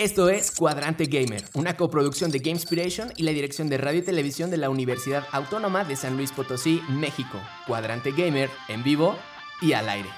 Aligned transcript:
Esto 0.00 0.30
es 0.30 0.50
Cuadrante 0.50 1.04
Gamer, 1.04 1.44
una 1.52 1.76
coproducción 1.76 2.30
de 2.30 2.38
Gamespiration 2.38 3.12
y 3.16 3.22
la 3.22 3.32
dirección 3.32 3.68
de 3.68 3.76
radio 3.76 3.98
y 3.98 4.02
televisión 4.02 4.50
de 4.50 4.56
la 4.56 4.70
Universidad 4.70 5.26
Autónoma 5.30 5.84
de 5.84 5.94
San 5.94 6.16
Luis 6.16 6.32
Potosí, 6.32 6.80
México. 6.88 7.38
Cuadrante 7.66 8.12
Gamer 8.12 8.48
en 8.68 8.82
vivo 8.82 9.14
y 9.60 9.74
al 9.74 9.90
aire. 9.90 10.08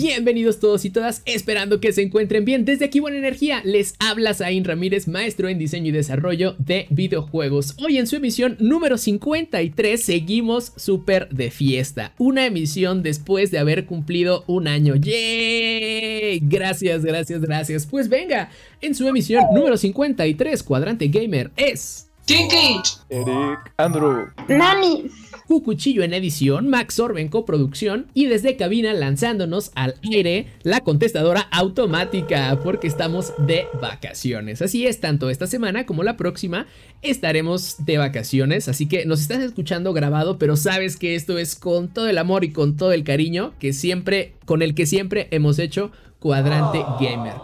Bienvenidos 0.00 0.60
todos 0.60 0.84
y 0.84 0.90
todas, 0.90 1.22
esperando 1.24 1.80
que 1.80 1.92
se 1.92 2.02
encuentren 2.02 2.44
bien. 2.44 2.64
Desde 2.64 2.84
aquí 2.84 3.00
Buena 3.00 3.18
Energía 3.18 3.62
les 3.64 3.96
habla 3.98 4.32
Zain 4.32 4.64
Ramírez, 4.64 5.08
maestro 5.08 5.48
en 5.48 5.58
diseño 5.58 5.88
y 5.88 5.90
desarrollo 5.90 6.54
de 6.58 6.86
videojuegos. 6.90 7.74
Hoy 7.82 7.98
en 7.98 8.06
su 8.06 8.14
emisión 8.14 8.56
número 8.60 8.96
53 8.96 10.00
seguimos 10.00 10.72
súper 10.76 11.28
de 11.30 11.50
fiesta. 11.50 12.12
Una 12.16 12.46
emisión 12.46 13.02
después 13.02 13.50
de 13.50 13.58
haber 13.58 13.86
cumplido 13.86 14.44
un 14.46 14.68
año. 14.68 14.94
¡Yay! 14.94 16.42
Gracias, 16.44 17.04
gracias, 17.04 17.40
gracias. 17.40 17.84
Pues 17.84 18.08
venga, 18.08 18.50
en 18.80 18.94
su 18.94 19.08
emisión 19.08 19.42
número 19.52 19.76
53, 19.76 20.62
Cuadrante 20.62 21.08
Gamer 21.08 21.50
es... 21.56 22.04
Eric, 22.28 23.72
Andrew, 23.78 24.28
Nani. 24.48 25.10
Cucuchillo 25.48 26.02
en 26.02 26.12
edición, 26.12 26.68
Max 26.68 27.00
Orben 27.00 27.28
coproducción 27.28 28.08
y 28.12 28.26
desde 28.26 28.56
cabina 28.56 28.92
lanzándonos 28.92 29.72
al 29.74 29.94
aire 30.04 30.48
la 30.62 30.82
contestadora 30.82 31.40
automática 31.50 32.60
porque 32.62 32.86
estamos 32.86 33.32
de 33.38 33.66
vacaciones. 33.80 34.60
Así 34.60 34.86
es, 34.86 35.00
tanto 35.00 35.30
esta 35.30 35.46
semana 35.46 35.86
como 35.86 36.02
la 36.02 36.18
próxima 36.18 36.66
estaremos 37.00 37.76
de 37.86 37.96
vacaciones, 37.96 38.68
así 38.68 38.88
que 38.88 39.06
nos 39.06 39.22
estás 39.22 39.42
escuchando 39.42 39.94
grabado, 39.94 40.38
pero 40.38 40.54
sabes 40.54 40.98
que 40.98 41.14
esto 41.14 41.38
es 41.38 41.56
con 41.56 41.88
todo 41.88 42.08
el 42.08 42.18
amor 42.18 42.44
y 42.44 42.52
con 42.52 42.76
todo 42.76 42.92
el 42.92 43.02
cariño 43.02 43.54
que 43.58 43.72
siempre 43.72 44.34
con 44.44 44.60
el 44.60 44.74
que 44.74 44.84
siempre 44.84 45.28
hemos 45.30 45.58
hecho 45.58 45.92
Cuadrante 46.18 46.84
Gamer. 47.00 47.36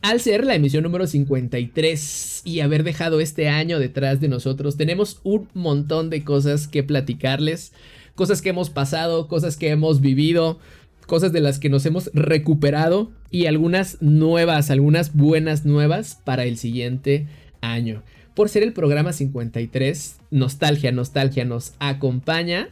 Al 0.00 0.20
ser 0.20 0.44
la 0.44 0.54
emisión 0.54 0.84
número 0.84 1.06
53 1.08 2.42
y 2.44 2.60
haber 2.60 2.84
dejado 2.84 3.20
este 3.20 3.48
año 3.48 3.80
detrás 3.80 4.20
de 4.20 4.28
nosotros, 4.28 4.76
tenemos 4.76 5.20
un 5.24 5.48
montón 5.54 6.08
de 6.08 6.22
cosas 6.22 6.68
que 6.68 6.84
platicarles, 6.84 7.72
cosas 8.14 8.40
que 8.40 8.50
hemos 8.50 8.70
pasado, 8.70 9.26
cosas 9.26 9.56
que 9.56 9.70
hemos 9.70 10.00
vivido, 10.00 10.60
cosas 11.06 11.32
de 11.32 11.40
las 11.40 11.58
que 11.58 11.68
nos 11.68 11.84
hemos 11.84 12.10
recuperado 12.14 13.10
y 13.30 13.46
algunas 13.46 14.00
nuevas, 14.00 14.70
algunas 14.70 15.16
buenas 15.16 15.64
nuevas 15.64 16.20
para 16.24 16.44
el 16.44 16.58
siguiente 16.58 17.26
año. 17.60 18.04
Por 18.34 18.48
ser 18.48 18.62
el 18.62 18.72
programa 18.72 19.12
53, 19.12 20.20
Nostalgia, 20.30 20.92
Nostalgia 20.92 21.44
nos 21.44 21.72
acompaña 21.80 22.68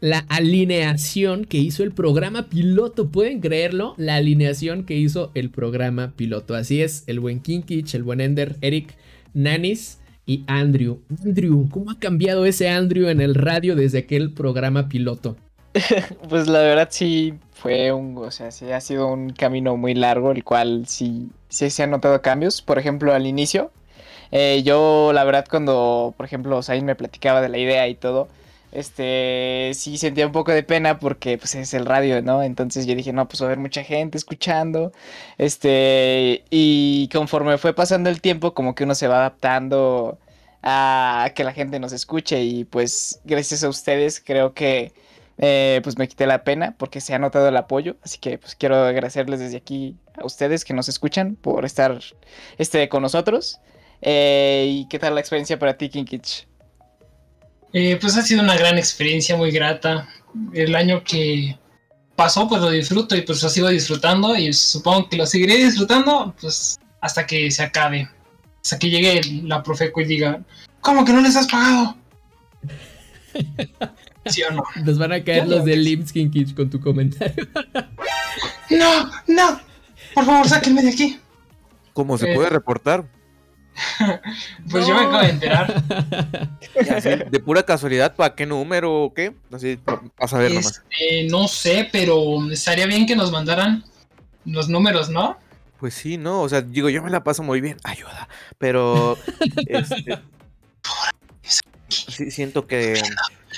la 0.00 0.24
alineación 0.28 1.44
que 1.44 1.58
hizo 1.58 1.82
el 1.82 1.92
programa 1.92 2.48
piloto. 2.48 3.08
¿Pueden 3.08 3.40
creerlo? 3.40 3.94
La 3.96 4.16
alineación 4.16 4.84
que 4.84 4.94
hizo 4.94 5.30
el 5.34 5.50
programa 5.50 6.12
piloto. 6.16 6.54
Así 6.54 6.82
es, 6.82 7.04
el 7.06 7.20
buen 7.20 7.40
Kinkich, 7.40 7.94
el 7.94 8.02
buen 8.02 8.20
Ender, 8.20 8.56
Eric, 8.62 8.96
Nanis 9.34 9.98
y 10.26 10.44
Andrew. 10.46 11.00
Andrew, 11.24 11.68
¿cómo 11.70 11.90
ha 11.90 11.98
cambiado 11.98 12.46
ese 12.46 12.68
Andrew 12.68 13.08
en 13.08 13.20
el 13.20 13.34
radio 13.34 13.76
desde 13.76 13.98
aquel 13.98 14.32
programa 14.32 14.88
piloto? 14.88 15.36
pues 16.28 16.48
la 16.48 16.60
verdad 16.60 16.88
sí 16.90 17.34
fue 17.52 17.92
un, 17.92 18.16
o 18.18 18.30
sea, 18.30 18.50
sí 18.50 18.70
ha 18.72 18.80
sido 18.80 19.06
un 19.06 19.30
camino 19.30 19.76
muy 19.76 19.94
largo, 19.94 20.32
el 20.32 20.42
cual 20.44 20.84
sí, 20.86 21.28
sí 21.48 21.70
se 21.70 21.82
han 21.82 21.90
notado 21.90 22.22
cambios. 22.22 22.62
Por 22.62 22.78
ejemplo, 22.78 23.12
al 23.12 23.26
inicio, 23.26 23.70
eh, 24.32 24.62
yo 24.64 25.12
la 25.12 25.24
verdad 25.24 25.44
cuando, 25.48 26.14
por 26.16 26.26
ejemplo, 26.26 26.62
Zain 26.62 26.84
me 26.84 26.94
platicaba 26.94 27.40
de 27.40 27.48
la 27.48 27.58
idea 27.58 27.86
y 27.88 27.94
todo, 27.94 28.28
este, 28.72 29.72
sí 29.74 29.98
sentía 29.98 30.26
un 30.26 30.32
poco 30.32 30.52
de 30.52 30.62
pena 30.62 30.98
porque 30.98 31.38
pues 31.38 31.54
es 31.54 31.74
el 31.74 31.86
radio, 31.86 32.22
¿no? 32.22 32.42
Entonces 32.42 32.86
yo 32.86 32.94
dije, 32.94 33.12
no, 33.12 33.28
pues 33.28 33.40
va 33.40 33.46
a 33.46 33.48
haber 33.48 33.58
mucha 33.58 33.82
gente 33.84 34.18
escuchando, 34.18 34.92
este, 35.38 36.44
y 36.50 37.08
conforme 37.12 37.58
fue 37.58 37.74
pasando 37.74 38.10
el 38.10 38.20
tiempo, 38.20 38.54
como 38.54 38.74
que 38.74 38.84
uno 38.84 38.94
se 38.94 39.08
va 39.08 39.18
adaptando 39.18 40.18
a 40.62 41.32
que 41.34 41.44
la 41.44 41.52
gente 41.52 41.80
nos 41.80 41.92
escuche 41.92 42.42
y 42.42 42.64
pues 42.64 43.20
gracias 43.24 43.64
a 43.64 43.68
ustedes 43.68 44.20
creo 44.20 44.52
que 44.54 44.92
eh, 45.38 45.80
pues 45.82 45.96
me 45.96 46.06
quité 46.06 46.26
la 46.26 46.44
pena 46.44 46.74
porque 46.78 47.00
se 47.00 47.14
ha 47.14 47.18
notado 47.18 47.48
el 47.48 47.56
apoyo, 47.56 47.96
así 48.02 48.18
que 48.18 48.36
pues 48.38 48.54
quiero 48.54 48.76
agradecerles 48.76 49.40
desde 49.40 49.56
aquí 49.56 49.96
a 50.18 50.26
ustedes 50.26 50.64
que 50.66 50.74
nos 50.74 50.88
escuchan 50.88 51.36
por 51.36 51.64
estar 51.64 51.98
este, 52.58 52.88
con 52.90 53.02
nosotros. 53.02 53.60
Eh, 54.02 54.66
¿Y 54.68 54.88
qué 54.88 54.98
tal 54.98 55.14
la 55.14 55.20
experiencia 55.20 55.58
para 55.58 55.76
ti, 55.78 55.88
Kinkich? 55.88 56.49
Eh, 57.72 57.96
pues 58.00 58.16
ha 58.16 58.22
sido 58.22 58.42
una 58.42 58.56
gran 58.56 58.78
experiencia, 58.78 59.36
muy 59.36 59.50
grata. 59.50 60.08
El 60.52 60.74
año 60.74 61.02
que 61.04 61.56
pasó, 62.16 62.48
pues 62.48 62.60
lo 62.60 62.70
disfruto 62.70 63.16
y 63.16 63.22
pues 63.22 63.42
lo 63.42 63.48
sigo 63.48 63.68
disfrutando 63.68 64.36
y 64.36 64.52
supongo 64.52 65.08
que 65.08 65.16
lo 65.16 65.26
seguiré 65.26 65.56
disfrutando, 65.64 66.34
pues 66.40 66.78
hasta 67.00 67.26
que 67.26 67.50
se 67.50 67.62
acabe. 67.62 68.08
Hasta 68.62 68.78
que 68.78 68.90
llegue 68.90 69.20
la 69.44 69.62
Profeco 69.62 70.00
y 70.00 70.04
diga, 70.04 70.42
¿cómo 70.80 71.04
que 71.04 71.12
no 71.12 71.20
les 71.20 71.34
has 71.36 71.46
pagado? 71.46 71.96
¿Sí 74.26 74.42
o 74.42 74.50
no? 74.52 74.62
Nos 74.84 74.98
van 74.98 75.12
a 75.12 75.24
caer 75.24 75.48
los 75.48 75.64
de. 75.64 75.76
Limskin 75.76 76.30
Kids 76.30 76.52
con 76.52 76.68
tu 76.68 76.78
comentario. 76.80 77.48
No, 78.70 79.10
no, 79.26 79.60
por 80.14 80.24
favor, 80.26 80.46
sáquenme 80.48 80.82
de 80.82 80.90
aquí. 80.90 81.18
¿cómo 81.92 82.16
se 82.18 82.30
Eh. 82.30 82.34
puede 82.34 82.50
reportar? 82.50 83.04
Pues 84.70 84.86
yo 84.86 84.94
me 84.94 85.00
acabo 85.00 85.22
de 85.22 85.30
enterar. 85.30 85.82
Así, 86.96 87.08
de 87.30 87.40
pura 87.40 87.62
casualidad, 87.62 88.14
¿para 88.14 88.34
qué 88.34 88.46
número 88.46 89.04
o 89.04 89.14
qué? 89.14 89.34
Así, 89.52 89.78
a 90.18 90.28
saber 90.28 90.50
nomás. 90.52 90.82
Este, 90.90 91.24
no 91.30 91.48
sé, 91.48 91.88
pero 91.90 92.50
estaría 92.50 92.86
bien 92.86 93.06
que 93.06 93.16
nos 93.16 93.32
mandaran 93.32 93.84
los 94.44 94.68
números, 94.68 95.08
¿no? 95.10 95.38
Pues 95.78 95.94
sí, 95.94 96.18
no, 96.18 96.42
o 96.42 96.48
sea, 96.48 96.60
digo, 96.60 96.90
yo 96.90 97.02
me 97.02 97.10
la 97.10 97.24
paso 97.24 97.42
muy 97.42 97.60
bien, 97.60 97.78
ayuda, 97.84 98.28
pero 98.58 99.16
este, 99.66 100.18
sí, 101.88 102.30
siento 102.30 102.66
que 102.66 102.92
Estoy 102.92 103.08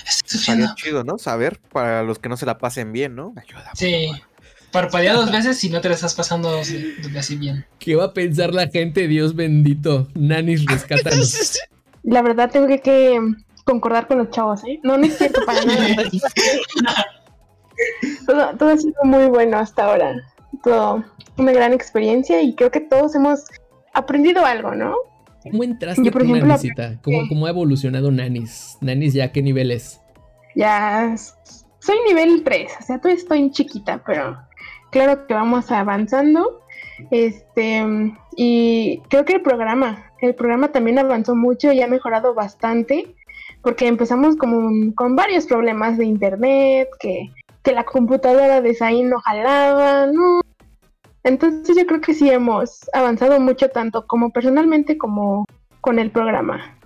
estaría 0.05 0.67
sufriendo. 0.67 0.75
chido, 0.77 1.05
¿no? 1.05 1.19
Saber 1.19 1.59
para 1.73 2.03
los 2.03 2.19
que 2.19 2.29
no 2.29 2.37
se 2.37 2.47
la 2.47 2.59
pasen 2.59 2.93
bien, 2.93 3.15
¿no? 3.17 3.35
Ayuda. 3.37 3.65
por 3.71 3.77
Sí. 3.77 4.07
favor. 4.07 4.32
Parpadea 4.73 5.13
dos 5.13 5.31
veces 5.31 5.59
si 5.59 5.69
no 5.69 5.81
te 5.81 5.89
la 5.89 5.95
estás 5.95 6.15
pasando 6.15 6.49
así 6.59 6.95
así 7.17 7.37
bien. 7.37 7.67
¿Qué 7.79 7.95
va 7.95 8.05
a 8.07 8.13
pensar 8.15 8.55
la 8.55 8.69
gente? 8.69 9.07
Dios 9.07 9.37
bendito. 9.37 10.09
Nanis, 10.15 10.65
rescátanos. 10.65 11.59
La 12.03 12.23
verdad 12.23 12.51
tengo 12.51 12.67
que, 12.67 12.81
que 12.81 13.21
concordar 13.65 14.09
con 14.09 14.19
los 14.19 14.31
chavos, 14.31 14.65
¿eh? 14.65 14.81
No, 14.83 14.97
no 14.97 15.05
es 15.05 15.19
cierto 15.19 15.45
para 15.45 15.63
nada. 15.65 17.07
todo, 18.27 18.57
todo 18.57 18.71
ha 18.71 18.77
sido 18.79 18.95
muy 19.05 19.27
bueno 19.27 19.59
hasta 19.59 19.85
ahora. 19.85 20.15
Todo 20.65 21.05
una 21.37 21.53
gran 21.53 21.73
experiencia 21.73 22.43
y 22.43 22.55
creo 22.55 22.71
que 22.71 22.81
todos 22.81 23.15
hemos 23.15 23.45
aprendido 23.93 24.45
algo, 24.45 24.75
¿no? 24.75 24.95
¿Cómo 25.43 25.65
entraste 25.65 26.05
Yo, 26.05 26.13
por 26.13 26.23
ejemplo, 26.23 26.47
Nanisita? 26.47 26.99
¿Cómo, 27.03 27.29
¿Cómo 27.29 27.47
ha 27.47 27.51
evolucionado 27.51 28.11
Nanis? 28.11 28.79
Nanis, 28.81 29.13
¿ya 29.13 29.33
qué 29.33 29.43
nivel 29.43 29.71
es? 29.71 30.01
Ya 30.55 31.15
soy 31.83 31.97
nivel 32.07 32.45
3, 32.45 32.73
o 32.81 32.83
sea, 32.85 32.99
todavía 32.99 33.21
estoy 33.21 33.51
chiquita, 33.51 34.03
pero 34.07 34.39
claro 34.93 35.27
que 35.27 35.35
vamos 35.35 35.73
avanzando. 35.73 36.61
Este, 37.11 37.83
y 38.37 39.01
creo 39.09 39.25
que 39.25 39.33
el 39.35 39.43
programa, 39.43 40.13
el 40.21 40.37
programa 40.37 40.69
también 40.69 41.01
avanzó 41.01 41.35
mucho 41.35 41.73
y 41.73 41.83
ha 41.83 41.89
mejorado 41.89 42.35
bastante, 42.35 43.13
porque 43.63 43.89
empezamos 43.89 44.37
como 44.37 44.95
con 44.95 45.17
varios 45.17 45.47
problemas 45.47 45.99
de 45.99 46.05
internet, 46.05 46.89
que, 47.01 47.33
que 47.65 47.73
la 47.73 47.85
computadora 47.85 48.61
de 48.61 48.75
Zain 48.75 49.09
no 49.09 49.19
jalaba. 49.21 50.07
Entonces 51.25 51.77
yo 51.77 51.87
creo 51.87 52.01
que 52.01 52.15
sí 52.15 52.31
hemos 52.31 52.89
avanzado 52.93 53.41
mucho 53.41 53.69
tanto 53.69 54.07
como 54.07 54.31
personalmente 54.31 54.99
como 54.99 55.47
con 55.81 55.99
el 55.99 56.11
programa. 56.11 56.77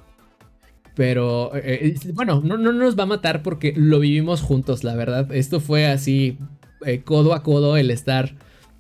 Pero, 0.94 1.54
eh, 1.54 1.94
eh, 1.94 1.94
bueno, 2.14 2.40
no, 2.42 2.56
no 2.56 2.72
nos 2.72 2.98
va 2.98 3.02
a 3.02 3.06
matar 3.06 3.42
porque 3.42 3.74
lo 3.76 4.00
vivimos 4.00 4.40
juntos, 4.40 4.82
la 4.82 4.94
verdad. 4.94 5.30
Esto 5.34 5.60
fue 5.60 5.86
así, 5.86 6.38
eh, 6.84 7.02
codo 7.02 7.34
a 7.34 7.42
codo, 7.42 7.76
el 7.76 7.90
estar 7.90 8.34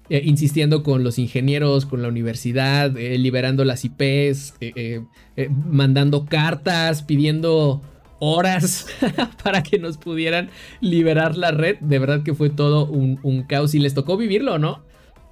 eh, 0.08 0.22
insistiendo 0.24 0.82
con 0.82 1.02
los 1.04 1.18
ingenieros, 1.18 1.86
con 1.86 2.02
la 2.02 2.08
universidad, 2.08 2.96
eh, 2.96 3.18
liberando 3.18 3.64
las 3.64 3.84
IPs, 3.84 4.54
eh, 4.60 4.72
eh, 4.76 5.00
eh, 5.36 5.48
mandando 5.50 6.26
cartas, 6.26 7.02
pidiendo 7.02 7.82
horas 8.18 8.86
para 9.44 9.62
que 9.62 9.78
nos 9.78 9.98
pudieran 9.98 10.50
liberar 10.80 11.36
la 11.36 11.50
red. 11.50 11.76
De 11.80 11.98
verdad 11.98 12.22
que 12.22 12.34
fue 12.34 12.50
todo 12.50 12.86
un, 12.86 13.18
un 13.22 13.42
caos 13.42 13.74
y 13.74 13.78
les 13.78 13.94
tocó 13.94 14.16
vivirlo, 14.16 14.58
¿no? 14.58 14.84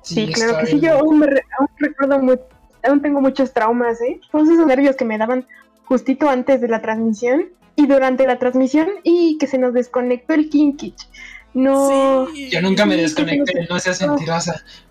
Sí, 0.02 0.26
claro 0.26 0.58
que 0.58 0.66
sí, 0.66 0.80
yo 0.80 0.98
aún, 0.98 1.18
me 1.20 1.26
re- 1.26 1.42
aún 1.58 1.68
recuerdo 1.78 2.38
aún 2.82 3.00
tengo 3.00 3.20
muchos 3.20 3.52
traumas, 3.54 4.00
¿eh? 4.02 4.20
Todos 4.30 4.50
esos 4.50 4.66
nervios 4.66 4.96
que 4.96 5.06
me 5.06 5.16
daban 5.16 5.46
justito 5.84 6.28
antes 6.28 6.60
de 6.60 6.68
la 6.68 6.82
transmisión 6.82 7.46
y 7.76 7.86
durante 7.86 8.26
la 8.26 8.38
transmisión 8.38 8.88
y 9.02 9.38
que 9.38 9.46
se 9.46 9.56
nos 9.58 9.72
desconectó 9.72 10.34
el 10.34 10.50
Kinkich. 10.50 11.08
No. 11.54 12.26
Sí. 12.34 12.50
Yo 12.50 12.60
nunca 12.60 12.84
me 12.84 12.96
desconecté, 12.96 13.66
no 13.70 13.78
seas 13.78 14.00
mentirosa. 14.06 14.64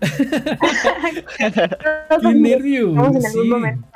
¡Qué 1.38 2.34
nervio! 2.34 2.92
Vamos 2.94 3.16
en 3.16 3.26
algún 3.26 3.42
Sí. 3.44 3.48
momento. 3.48 3.88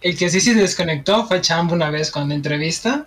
El 0.00 0.16
que 0.16 0.28
sí 0.30 0.40
se 0.40 0.54
desconectó 0.54 1.26
fue 1.26 1.40
Champ 1.40 1.72
una 1.72 1.90
vez 1.90 2.10
con 2.10 2.28
la 2.28 2.34
entrevista. 2.34 3.06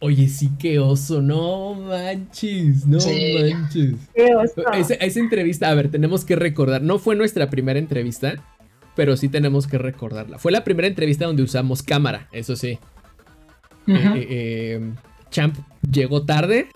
Oye, 0.00 0.28
sí, 0.28 0.50
qué 0.58 0.78
oso. 0.78 1.20
No 1.20 1.74
manches, 1.74 2.86
no 2.86 3.00
Sí. 3.00 3.36
manches. 3.52 3.94
Qué 4.14 4.34
oso. 4.34 4.70
Esa, 4.72 4.94
esa 4.94 5.20
entrevista, 5.20 5.68
a 5.68 5.74
ver, 5.74 5.90
tenemos 5.90 6.24
que 6.24 6.36
recordar. 6.36 6.82
No 6.82 6.98
fue 6.98 7.16
nuestra 7.16 7.50
primera 7.50 7.78
entrevista, 7.78 8.34
pero 8.96 9.16
sí 9.16 9.28
tenemos 9.28 9.66
que 9.66 9.78
recordarla. 9.78 10.38
Fue 10.38 10.52
la 10.52 10.64
primera 10.64 10.88
entrevista 10.88 11.26
donde 11.26 11.42
usamos 11.42 11.82
cámara, 11.82 12.28
eso 12.32 12.56
sí. 12.56 12.78
Eh, 13.86 13.92
eh, 13.94 14.26
eh, 14.30 14.90
Champ 15.30 15.56
llegó 15.90 16.24
tarde. 16.24 16.68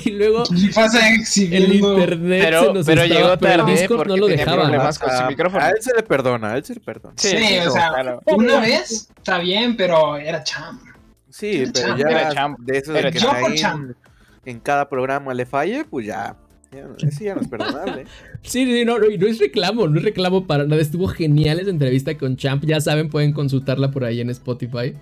y 0.04 0.10
luego 0.10 0.44
Y 0.54 0.68
pasa 0.68 1.00
el 1.08 1.72
internet 1.74 2.42
Pero- 2.44 2.60
se 2.66 2.72
nos 2.72 2.86
pero 2.86 3.02
estaba, 3.02 3.20
llegó 3.20 3.38
pero 3.38 3.64
tarde 3.64 3.72
Discord 3.72 3.96
porque 3.98 4.10
no 4.10 4.16
lo 4.16 4.26
dejaba. 4.28 4.70
con 4.70 4.92
su 4.92 5.04
A- 5.24 5.28
micrófono. 5.28 5.64
A 5.64 5.70
él 5.70 5.76
se 5.80 5.94
le 5.94 6.02
perdona, 6.02 6.52
a 6.52 6.56
él 6.56 6.64
se 6.64 6.74
le 6.74 6.80
perdona. 6.80 7.14
Sí, 7.16 7.28
Sí, 7.36 7.58
o 7.66 7.70
sea, 7.70 7.88
claro. 7.92 8.22
una 8.26 8.60
vez 8.60 9.08
está 9.16 9.38
bien, 9.38 9.76
pero 9.76 10.16
era 10.16 10.42
Champ. 10.44 10.80
Sí, 11.30 11.64
pero 11.72 11.88
Champ. 11.88 11.98
ya 12.00 12.06
Era 12.08 12.28
champ. 12.32 12.58
de 12.60 12.78
eso 12.78 12.96
Era 12.96 13.08
de 13.08 13.12
que 13.12 13.18
Yo 13.18 13.30
por 13.40 13.54
champ. 13.54 13.92
en, 14.44 14.60
cada 14.60 14.88
programa 14.88 15.34
le 15.34 15.44
falle, 15.46 15.84
pues 15.84 16.06
ya. 16.06 16.36
ya 16.72 16.86
eso 17.06 17.24
ya 17.24 17.34
no 17.34 17.40
es 17.42 17.48
perdonable. 17.48 18.06
Sí, 18.42 18.64
sí, 18.64 18.84
no, 18.84 18.98
no, 18.98 19.06
y 19.10 19.18
no 19.18 19.26
es 19.26 19.38
reclamo, 19.40 19.88
no 19.88 19.98
es 19.98 20.04
reclamo 20.04 20.46
para 20.46 20.64
nada. 20.64 20.80
Estuvo 20.80 21.06
genial 21.08 21.58
esa 21.60 21.70
entrevista 21.70 22.16
con 22.16 22.36
Champ. 22.36 22.64
Ya 22.64 22.80
saben, 22.80 23.10
pueden 23.10 23.32
consultarla 23.32 23.90
por 23.90 24.04
ahí 24.04 24.20
en 24.20 24.30
Spotify. 24.30 24.94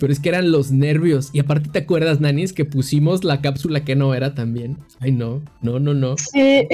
Pero 0.00 0.14
es 0.14 0.18
que 0.18 0.30
eran 0.30 0.50
los 0.50 0.72
nervios. 0.72 1.28
Y 1.34 1.40
aparte, 1.40 1.68
¿te 1.68 1.80
acuerdas, 1.80 2.20
Nanis, 2.20 2.54
que 2.54 2.64
pusimos 2.64 3.22
la 3.22 3.42
cápsula 3.42 3.84
que 3.84 3.94
no 3.94 4.14
era 4.14 4.34
también? 4.34 4.78
Ay, 4.98 5.12
no, 5.12 5.42
no, 5.60 5.78
no, 5.78 5.92
no. 5.92 6.16
Sí. 6.16 6.66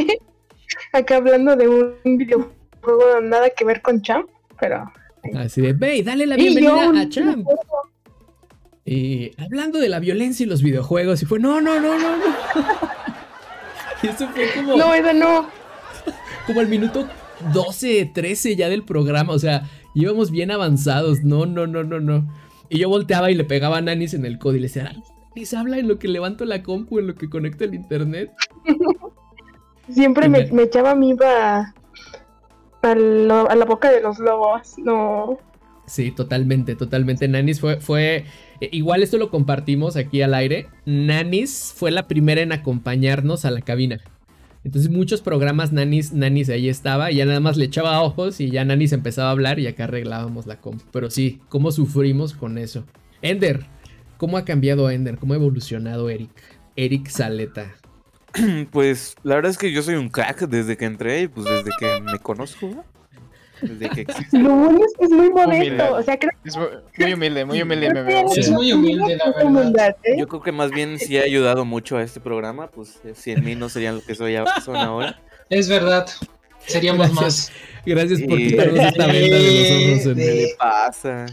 Acá 0.93 1.17
hablando 1.17 1.57
de 1.57 1.69
un 1.69 2.17
videojuego 2.17 3.21
nada 3.23 3.51
que 3.51 3.65
ver 3.65 3.83
con 3.83 4.01
Champ, 4.01 4.29
pero. 4.61 4.91
Así 5.35 5.61
de, 5.61 5.73
ve, 5.73 6.05
dale 6.05 6.25
la 6.25 6.37
yo 6.37 6.45
bienvenida 6.45 7.01
a 7.01 7.09
Champ. 7.09 7.45
Y 8.85 9.33
hablando 9.43 9.81
de 9.81 9.89
la 9.89 9.99
violencia 9.99 10.47
y 10.47 10.49
los 10.49 10.63
videojuegos. 10.63 11.21
Y 11.21 11.27
fue, 11.27 11.41
no, 11.41 11.61
no, 11.61 11.81
no, 11.81 11.99
no, 11.99 12.17
no. 12.17 12.25
Y 14.03 14.09
eso 14.09 14.29
fue 14.29 14.51
como, 14.55 14.77
No, 14.77 14.95
eso 14.95 15.13
no. 15.15 15.49
como 16.47 16.61
el 16.61 16.69
minuto 16.69 17.09
12, 17.53 18.13
13 18.15 18.55
ya 18.55 18.69
del 18.69 18.85
programa. 18.85 19.33
O 19.33 19.39
sea, 19.41 19.69
íbamos 19.97 20.31
bien 20.31 20.53
avanzados. 20.53 21.25
No, 21.25 21.45
no, 21.47 21.67
no, 21.67 21.83
no, 21.83 21.99
no. 21.99 22.25
Y 22.69 22.79
yo 22.79 22.89
volteaba 22.89 23.31
y 23.31 23.35
le 23.35 23.45
pegaba 23.45 23.79
a 23.79 23.81
Nanis 23.81 24.15
en 24.15 24.25
el 24.25 24.39
código 24.39 24.59
y 24.59 24.61
le 24.61 24.67
decía, 24.69 24.85
Nanis, 24.85 25.55
habla 25.55 25.79
en 25.79 25.89
lo 25.89 25.99
que 25.99 26.09
levanto 26.09 26.45
la 26.45 26.63
compu, 26.63 26.99
en 26.99 27.07
lo 27.09 27.15
que 27.15 27.29
conecto 27.29 27.65
el 27.65 27.75
internet. 27.75 28.31
Siempre 29.89 30.29
me, 30.29 30.49
echaba 30.63 30.95
a, 32.83 32.95
lo- 32.95 33.49
a 33.51 33.55
la 33.55 33.65
boca 33.65 33.91
de 33.91 34.01
los 34.01 34.19
lobos. 34.19 34.75
No. 34.79 35.39
Sí, 35.87 36.11
totalmente, 36.11 36.75
totalmente. 36.75 37.29
Nanis 37.29 37.61
fue, 37.61 37.81
fue. 37.81 38.25
eh, 38.61 38.69
Igual 38.73 39.03
esto 39.05 39.19
lo 39.19 39.31
compartimos 39.31 39.97
aquí 39.97 40.23
al 40.23 40.35
aire. 40.35 40.67
Nanis 40.85 41.73
fue 41.77 41.93
la 41.93 42.09
primera 42.09 42.41
en 42.41 42.53
acompañarnos 42.53 43.45
a 43.45 43.53
la 43.53 43.61
cabina. 43.61 44.01
Entonces, 44.67 44.91
muchos 44.91 45.23
programas 45.23 45.71
Nanis, 45.71 46.13
Nanis 46.13 46.49
ahí 46.49 46.69
estaba. 46.69 47.13
Y 47.13 47.17
ya 47.17 47.25
nada 47.25 47.39
más 47.39 47.57
le 47.57 47.67
echaba 47.67 48.03
ojos 48.03 48.41
y 48.41 48.51
ya 48.51 48.65
Nanis 48.65 48.93
empezaba 48.93 49.29
a 49.29 49.31
hablar 49.31 49.61
y 49.61 49.69
acá 49.69 49.85
arreglábamos 49.85 50.47
la 50.47 50.61
comp. 50.61 50.83
Pero 50.91 51.09
sí, 51.09 51.41
cómo 51.49 51.71
sufrimos 51.71 52.35
con 52.35 52.59
eso. 52.59 52.85
Ender, 53.23 53.65
¿cómo 54.17 54.37
ha 54.37 54.45
cambiado 54.45 54.91
Ender? 54.91 55.19
¿Cómo 55.19 55.35
ha 55.35 55.37
evolucionado 55.37 56.11
Eric? 56.11 56.33
Eric 56.75 57.07
Saleta. 57.07 57.77
Pues 58.73 59.15
la 59.23 59.37
verdad 59.37 59.53
es 59.53 59.57
que 59.57 59.71
yo 59.71 59.85
soy 59.85 59.95
un 59.95 60.09
crack 60.09 60.49
desde 60.49 60.77
que 60.77 60.85
entré 60.85 61.23
y 61.23 61.29
pues 61.29 61.47
desde 61.47 61.71
que 61.79 62.01
me 62.03 62.19
conozco. 62.19 62.85
Desde 63.63 63.89
que. 63.91 64.07
Lo 64.33 64.55
bueno 64.55 64.79
es 64.85 64.93
que 64.99 65.05
es 65.05 65.11
muy 65.11 65.29
Humilde. 65.29 65.71
modesto. 65.77 65.95
O 65.97 66.03
sea, 66.03 66.19
creo 66.19 66.33
Es 66.45 66.57
muy, 66.57 67.13
humilde, 67.13 67.45
muy 67.45 67.63
humilde 67.63 67.93
me 67.95 68.03
veo. 68.03 68.27
Es 68.37 68.51
muy 68.51 68.73
humilde, 68.73 69.17
la 69.17 69.33
verdad. 69.33 69.97
¿eh? 70.05 70.17
Yo 70.19 70.29
creo 70.29 70.43
que 70.43 70.53
más 70.53 70.71
bien 70.71 70.99
sí 70.99 71.17
ha 71.19 71.23
ayudado 71.23 71.65
mucho 71.65 71.97
a 71.97 72.03
este 72.03 72.21
programa, 72.21 72.69
pues 72.69 73.01
eh, 73.05 73.13
sin 73.15 73.45
mí 73.45 73.55
no 73.55 73.69
serían 73.69 73.97
lo 73.97 74.03
que 74.03 74.15
soy 74.15 74.37
son 74.65 74.77
ahora. 74.77 75.21
Es 75.49 75.69
verdad. 75.69 76.07
Seríamos 76.67 77.07
Gracias. 77.15 77.23
más. 77.23 77.53
Gracias 77.87 78.21
por 78.23 78.37
Sí. 78.39 78.49
quitarnos 78.49 78.79
esta 78.85 79.07
venda 79.07 79.37
de 79.37 79.43
los 79.43 79.71
ojos, 79.71 80.03
Sí. 80.03 80.09
Ender. 80.11 80.35
¿Qué 80.35 80.55
pasa? 80.59 81.27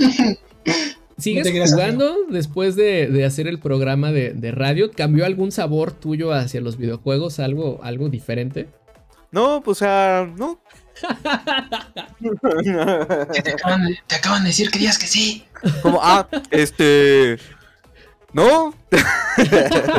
¿Sigues 1.18 1.54
No 1.54 1.66
jugando 1.68 2.16
después 2.30 2.76
de, 2.76 3.08
de 3.08 3.26
hacer 3.26 3.48
el 3.48 3.60
programa 3.60 4.12
de, 4.12 4.34
de 4.34 4.52
radio? 4.52 4.92
¿Cambió 4.92 5.26
algún 5.26 5.52
sabor 5.52 5.92
tuyo 5.92 6.32
hacia 6.34 6.60
los 6.62 6.78
videojuegos? 6.78 7.40
¿Algo, 7.40 7.80
algo 7.84 8.10
diferente? 8.10 8.68
No, 9.32 9.62
pues 9.64 9.78
o 9.78 9.80
sea, 9.80 10.32
no. 10.38 10.60
Te 13.44 13.52
acaban, 13.52 13.86
de, 13.86 14.00
te 14.08 14.16
acaban 14.16 14.44
de 14.44 14.50
decir 14.50 14.70
que 14.70 14.80
digas 14.80 14.98
que 14.98 15.08
sí. 15.08 15.46
Como, 15.82 16.00
ah, 16.02 16.28
este. 16.52 17.38
No, 18.34 18.74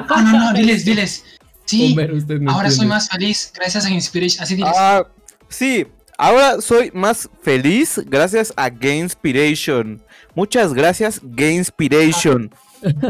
No, 0.09 0.23
no, 0.23 0.33
no, 0.33 0.53
diles, 0.55 0.85
diles. 0.85 1.25
Sí, 1.67 1.93
Homero, 1.93 2.17
usted 2.17 2.41
no 2.41 2.51
ahora 2.53 2.71
soy 2.71 2.87
más 2.87 3.09
feliz 3.09 3.53
gracias 3.55 3.87
a 3.87 3.91
Inspiration. 3.91 4.43
Así 4.43 4.55
diles. 4.57 4.73
Ah, 4.77 5.07
sí, 5.49 5.87
ahora 6.19 6.61
soy 6.61 6.91
más 6.93 7.29
feliz 7.43 8.01
gracias 8.07 8.53
a 8.57 8.69
Gamespiration. 8.69 10.03
Muchas 10.35 10.75
gracias, 10.75 11.21
Gamespiration. 11.23 12.51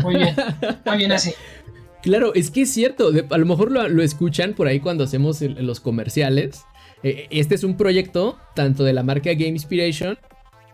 Muy 0.02 0.16
bien, 0.16 0.36
muy 0.84 0.96
bien 0.98 1.12
así. 1.12 1.32
Claro, 2.02 2.34
es 2.34 2.50
que 2.50 2.62
es 2.62 2.70
cierto. 2.72 3.10
de- 3.10 3.26
a 3.28 3.38
lo 3.38 3.46
mejor 3.46 3.72
lo, 3.72 3.88
lo 3.88 4.02
escuchan 4.02 4.52
por 4.52 4.68
ahí 4.68 4.78
cuando 4.78 5.04
hacemos 5.04 5.40
el- 5.42 5.54
los 5.66 5.80
comerciales. 5.80 6.64
Eh, 7.04 7.28
este 7.30 7.54
es 7.54 7.62
un 7.62 7.76
proyecto 7.76 8.36
tanto 8.56 8.82
de 8.82 8.92
la 8.92 9.04
marca 9.04 9.30
Game 9.34 9.50
Inspiration 9.50 10.18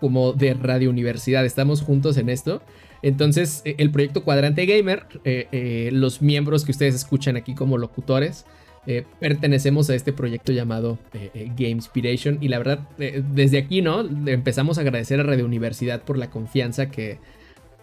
como 0.00 0.32
de 0.32 0.54
Radio 0.54 0.88
Universidad. 0.88 1.44
Estamos 1.44 1.82
juntos 1.82 2.16
en 2.16 2.30
esto. 2.30 2.62
Entonces, 3.02 3.62
eh, 3.64 3.74
el 3.78 3.90
proyecto 3.90 4.24
Cuadrante 4.24 4.64
Gamer, 4.64 5.06
eh, 5.24 5.48
eh, 5.52 5.90
los 5.92 6.22
miembros 6.22 6.64
que 6.64 6.70
ustedes 6.70 6.94
escuchan 6.94 7.36
aquí 7.36 7.54
como 7.54 7.76
locutores, 7.76 8.46
eh, 8.86 9.04
pertenecemos 9.18 9.90
a 9.90 9.94
este 9.94 10.12
proyecto 10.12 10.52
llamado 10.52 10.98
eh, 11.12 11.30
eh, 11.34 11.46
Game 11.48 11.70
Inspiration. 11.70 12.38
Y 12.40 12.48
la 12.48 12.58
verdad, 12.58 12.88
eh, 12.98 13.22
desde 13.34 13.58
aquí, 13.58 13.82
¿no? 13.82 14.00
Empezamos 14.26 14.78
a 14.78 14.82
agradecer 14.82 15.20
a 15.20 15.22
Radio 15.22 15.44
Universidad 15.44 16.02
por 16.02 16.16
la 16.16 16.30
confianza 16.30 16.90
que, 16.90 17.18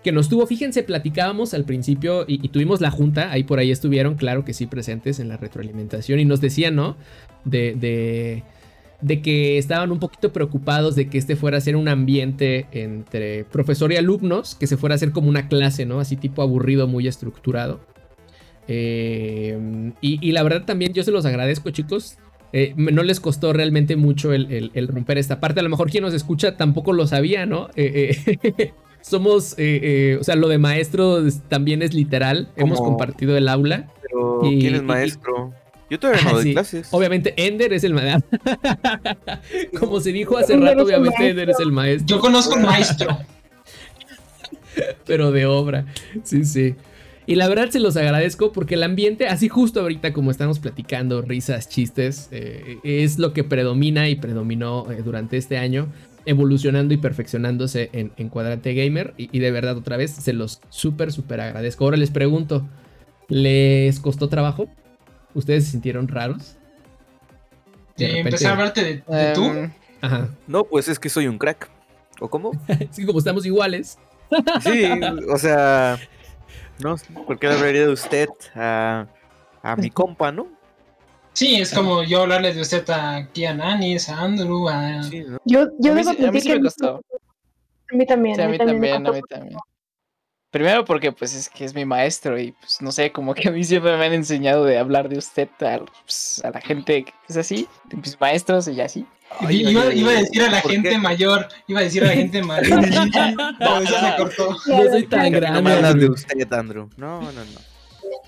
que 0.07 0.13
nos 0.13 0.30
tuvo. 0.30 0.48
Fíjense, 0.48 0.83
platicábamos 0.83 1.54
al 1.54 1.65
principio 1.65 2.24
y, 2.30 2.48
tuvimos 2.48 2.80
la 2.80 2.92
junta, 2.92 3.30
ahí 3.30 3.44
por 3.44 3.59
ahí 3.59 3.71
estuvieron, 3.71 4.15
claro 4.15 4.45
que 4.45 4.54
sí, 4.54 4.65
presentes 4.65 5.19
en 5.19 5.27
la 5.27 5.36
retroalimentación 5.36 6.21
y 6.21 6.24
nos 6.24 6.39
decían, 6.39 6.77
¿no? 6.77 6.95
De, 7.44 8.42
de, 9.01 9.21
que 9.21 9.57
estaban 9.57 9.92
un 9.92 9.99
poquito 9.99 10.31
preocupados 10.31 10.95
de 10.95 11.09
que 11.09 11.18
este 11.18 11.35
fuera 11.35 11.57
a 11.57 11.61
ser 11.61 11.76
un 11.76 11.90
ambiente 11.90 12.68
entre 12.71 13.44
profesor 13.44 13.92
y 13.92 13.97
alumnos, 13.97 14.56
que 14.56 14.66
se 14.66 14.78
fuera 14.78 14.94
a 14.94 14.95
hacer 14.95 15.11
como 15.11 15.28
una 15.28 15.49
clase, 15.49 15.85
¿no? 15.85 15.99
Así 15.99 16.16
tipo 16.16 16.42
aburrido, 16.42 16.87
muy 16.87 17.06
estructurado. 17.06 17.81
Eh, 18.69 19.92
y, 19.99 20.31
la 20.31 20.42
verdad 20.42 20.64
también 20.64 20.94
yo 20.94 21.04
se 21.04 21.11
los 21.11 21.26
agradezco, 21.26 21.69
chicos. 21.71 22.18
Eh, 22.54 22.73
no 22.78 23.04
les 23.04 23.19
costó 23.19 23.52
realmente 23.52 23.97
mucho 23.97 24.31
el, 24.31 24.87
romper 24.87 25.18
esta 25.18 25.42
parte. 25.42 25.59
A 25.59 25.64
lo 25.64 25.69
mejor 25.69 25.92
quien 25.92 26.06
nos 26.06 26.14
escucha 26.14 26.56
tampoco 26.56 26.94
lo 26.94 27.07
sabía, 27.07 27.45
¿no? 27.45 27.68
Eh, 27.76 28.71
somos, 29.07 29.54
eh, 29.57 29.80
eh, 30.14 30.18
o 30.19 30.23
sea, 30.23 30.35
lo 30.35 30.47
de 30.47 30.57
maestro 30.57 31.26
es- 31.26 31.42
también 31.49 31.81
es 31.81 31.94
literal. 31.94 32.49
Hemos 32.56 32.80
compartido 32.80 33.35
el 33.37 33.47
aula. 33.47 33.87
Pero, 34.02 34.42
Y- 34.44 34.59
¿quién 34.59 34.76
es 34.76 34.81
y- 34.81 34.85
maestro? 34.85 35.54
Yo 35.90 35.99
todavía 35.99 36.21
no 36.23 36.31
doy 36.33 36.44
Sí, 36.44 36.54
clases. 36.54 36.87
Obviamente, 36.92 37.33
Ender 37.37 37.71
es 37.73 37.83
el 37.85 37.94
maestro. 37.94 38.40
Como 39.80 39.99
se 40.02 40.11
dijo 40.11 40.37
hace 40.37 40.54
Ender 40.54 40.71
rato, 40.76 40.83
obviamente 40.85 41.30
Ender 41.30 41.49
es 41.49 41.59
el 41.59 41.71
maestro, 41.71 42.07
Yo 42.07 42.19
conozco 42.21 42.56
un 42.56 42.64
maestro. 42.64 43.18
pero 45.06 45.31
de 45.31 45.45
obra. 45.45 45.85
Sí, 46.23 46.44
sí. 46.45 46.76
Y 47.26 47.35
la 47.35 47.47
verdad 47.49 47.69
se 47.69 47.80
los 47.80 47.97
agradezco 47.97 48.54
porque 48.54 48.76
el 48.76 48.83
ambiente, 48.83 49.28
así 49.28 49.49
justo 49.49 49.81
ahorita 49.81 50.14
como 50.14 50.31
estamos 50.31 50.59
platicando, 50.59 51.21
risas, 51.21 51.68
chistes, 51.68 52.30
eh, 52.31 52.78
es 52.83 53.19
lo 53.19 53.33
que 53.33 53.44
predomina 53.44 54.07
y 54.07 54.16
predominó 54.16 54.90
eh, 54.92 55.02
durante 55.04 55.35
este 55.35 55.57
año, 55.57 55.87
evolucionando 56.28 56.94
y 56.94 56.98
perfeccionándose 56.98 57.90
en, 57.94 58.12
en 58.18 58.30
Cuadrante 58.30 58.74
Gamer. 58.74 59.14
Y, 59.18 59.36
y 59.36 59.40
de 59.40 59.50
verdad, 59.52 59.76
otra 59.78 59.98
vez, 59.98 60.12
se 60.12 60.34
los 60.34 60.62
súper, 60.69 61.12
súper 61.12 61.42
agradezco. 61.42 61.86
Ahora 61.86 61.98
les 61.98 62.12
pregunto, 62.12 62.68
¿les 63.28 64.00
costó 64.00 64.30
trabajo? 64.30 64.69
¿Ustedes 65.34 65.66
se 65.66 65.72
sintieron 65.72 66.07
raros? 66.07 66.56
De 67.98 68.06
repente- 68.07 68.19
empecé 68.30 68.48
a 68.48 68.52
hablarte 68.52 68.84
de, 68.84 69.16
de 69.18 69.34
tú. 69.34 69.44
Em, 69.46 69.72
Ajá. 70.02 70.30
No, 70.46 70.64
pues 70.66 70.88
es 70.88 71.00
que 71.00 71.10
soy 71.10 71.28
un 71.28 71.38
crack. 71.40 71.69
¿O 72.19 72.30
cómo? 72.30 72.52
Sí, 72.92 73.06
como 73.06 73.19
estamos 73.19 73.46
iguales. 73.46 73.98
Sí, 74.62 74.84
o 75.31 75.38
sea, 75.38 75.98
no, 76.84 76.96
¿por 77.26 77.40
qué 77.40 77.48
le 77.48 77.54
hablaría 77.54 77.81
de 77.88 77.92
usted 77.94 78.28
a, 78.56 79.07
a 79.64 79.76
mi 79.78 79.90
compa, 79.90 80.31
no? 80.31 80.48
Sí, 81.38 81.54
es 81.62 81.72
como 81.72 82.02
yo 82.02 82.24
hablarle 82.24 82.52
de 82.52 82.62
usted 82.62 82.84
aquí 82.90 83.46
a 83.46 83.54
Nanis, 83.54 84.10
a 84.10 84.22
Andrew, 84.22 84.68
a... 84.70 85.04
Sí, 85.04 85.20
¿no? 85.20 85.38
Yo, 85.46 85.68
yo 85.78 85.92
A 85.92 85.96
mí 85.96 86.02
debo 86.02 86.14
sí- 86.16 86.26
a 86.26 86.32
mí 86.32 86.42
sí 86.42 86.50
me 86.50 86.56
que 86.56 86.62
costó. 86.64 87.02
A 87.92 87.96
mí 87.96 88.06
también. 88.08 88.36
sí, 88.38 88.42
a 88.42 88.46
mí 88.48 88.52
me 88.54 88.66
también, 88.66 88.94
a 88.96 88.98
costó 88.98 89.14
mí 89.14 89.22
también. 89.30 89.58
Primero 90.50 90.84
porque 90.84 91.12
pues 91.12 91.36
es 91.36 91.48
que 91.48 91.64
es 91.64 91.76
mi 91.76 91.86
maestro 91.86 92.40
y 92.40 92.54
pues 92.54 92.82
no 92.82 92.92
sé, 92.92 93.12
como 93.12 93.36
que 93.36 93.50
a 93.50 93.52
mí 93.52 93.64
siempre 93.64 93.96
me 93.98 94.06
han 94.08 94.14
enseñado 94.14 94.66
de 94.66 94.80
hablar 94.80 95.10
de 95.10 95.20
usted 95.20 95.48
a, 95.60 95.78
pues, 96.06 96.42
a 96.44 96.50
la 96.50 96.60
gente 96.60 97.04
que 97.04 97.14
es 97.30 97.38
así, 97.38 97.68
de 97.86 97.98
mis 97.98 98.20
maestros 98.20 98.68
y 98.70 98.82
así. 98.82 99.06
Ay, 99.40 99.70
iba, 99.70 99.94
iba 99.94 100.10
a 100.10 100.16
decir 100.16 100.42
a 100.42 100.50
la 100.50 100.62
¿por 100.64 100.72
gente 100.72 100.90
qué? 100.90 100.98
mayor, 100.98 101.48
iba 101.68 101.82
a 101.82 101.84
decir 101.84 102.04
a 102.04 102.08
la 102.08 102.14
gente 102.14 102.42
mayor. 102.42 102.80
no, 103.60 103.78
eso 103.82 104.00
se 104.00 104.16
cortó. 104.18 104.58
No 104.66 104.84
soy 104.90 105.06
tan 105.06 105.32
No 105.32 105.38
grande. 105.38 105.62
me 105.62 105.72
hablas 105.74 106.00
de 106.00 106.10
usted, 106.10 106.52
Andrew. 106.54 106.90
No, 106.98 107.22
no, 107.22 107.32
no. 107.32 107.77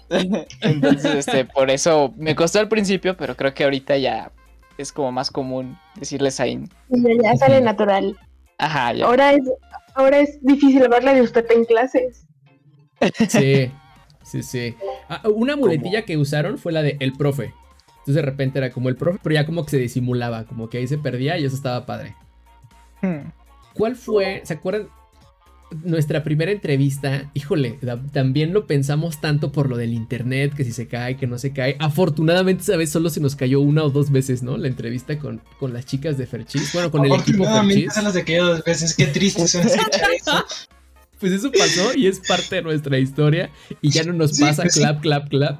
Entonces, 0.62 1.28
este, 1.28 1.46
por 1.46 1.70
eso 1.70 2.14
me 2.18 2.36
costó 2.36 2.60
al 2.60 2.68
principio, 2.68 3.16
pero 3.16 3.36
creo 3.36 3.54
que 3.54 3.64
ahorita 3.64 3.98
ya 3.98 4.32
es 4.78 4.92
como 4.92 5.12
más 5.12 5.30
común 5.30 5.78
decirles 5.96 6.40
ahí. 6.40 6.64
Ya, 6.90 7.12
ya 7.24 7.36
sale 7.36 7.62
natural. 7.62 8.18
Ajá, 8.58 8.94
ya. 8.94 9.06
Ahora 9.06 9.34
es, 9.34 9.44
ahora 9.96 10.20
es 10.20 10.40
difícil 10.42 10.84
hablarle 10.84 11.16
de 11.16 11.22
usted 11.22 11.46
en 11.52 11.66
clases. 11.66 12.26
Sí, 13.28 13.72
sí, 14.24 14.44
sí. 14.44 14.76
Ah, 15.08 15.22
una 15.34 15.56
muletilla 15.56 16.04
que 16.04 16.18
usaron 16.18 16.58
fue 16.58 16.72
la 16.72 16.82
de 16.82 16.98
el 17.00 17.14
profe. 17.14 17.54
Entonces 18.00 18.16
de 18.16 18.22
repente 18.22 18.60
era 18.60 18.72
como 18.72 18.90
el 18.90 18.96
profe, 18.96 19.20
pero 19.22 19.36
ya 19.36 19.46
como 19.46 19.64
que 19.64 19.72
se 19.72 19.78
disimulaba, 19.78 20.46
como 20.46 20.70
que 20.70 20.80
ahí 20.80 20.88
se 20.88 20.98
perdía 20.98 21.38
y 21.38 21.46
eso 21.46 21.56
estaba 21.56 21.86
padre. 21.86 22.16
Hmm. 23.02 23.32
¿Cuál 23.74 23.96
fue, 23.96 24.42
se 24.44 24.54
acuerdan? 24.54 24.90
Nuestra 25.84 26.24
primera 26.24 26.52
entrevista, 26.52 27.30
híjole, 27.36 27.78
da- 27.82 28.02
también 28.12 28.54
lo 28.54 28.66
pensamos 28.66 29.22
tanto 29.22 29.52
por 29.52 29.70
lo 29.70 29.78
del 29.78 29.94
internet, 29.94 30.54
que 30.56 30.64
si 30.64 30.72
se 30.72 30.88
cae, 30.88 31.16
que 31.16 31.28
no 31.28 31.38
se 31.38 31.54
cae. 31.54 31.76
Afortunadamente 31.80 32.64
esa 32.64 32.76
vez 32.76 32.90
solo 32.90 33.10
se 33.12 33.20
nos 33.20 33.36
cayó 33.36 33.60
una 33.62 33.84
o 33.84 33.90
dos 33.92 34.12
veces, 34.12 34.42
¿no? 34.42 34.58
La 34.58 34.68
entrevista 34.68 35.20
con, 35.20 35.42
con 35.60 35.72
las 35.74 35.86
chicas 35.86 36.18
de 36.18 36.26
Ferchis, 36.26 36.74
bueno, 36.74 36.90
con 36.90 37.06
el 37.06 37.14
equipo 37.14 37.46
Ferchis. 37.46 37.94
se 37.94 38.02
las 38.02 38.14
de 38.16 38.26
que 38.26 38.38
dos 38.38 38.64
veces. 38.64 38.96
Qué 38.96 39.06
triste 39.08 39.44
escuchar 39.44 40.10
eso. 40.16 40.32
Pues 41.20 41.34
eso 41.34 41.52
pasó 41.52 41.94
y 41.98 42.08
es 42.08 42.22
parte 42.26 42.56
de 42.56 42.62
nuestra 42.62 42.98
historia 42.98 43.50
y 43.82 43.90
ya 43.90 44.04
no 44.06 44.14
nos 44.14 44.38
Sí, 44.38 44.42
pasa 44.42 44.62
pues 44.62 44.74
sí. 44.76 44.80
clap, 44.80 45.02
clap, 45.02 45.28
clap. 45.28 45.60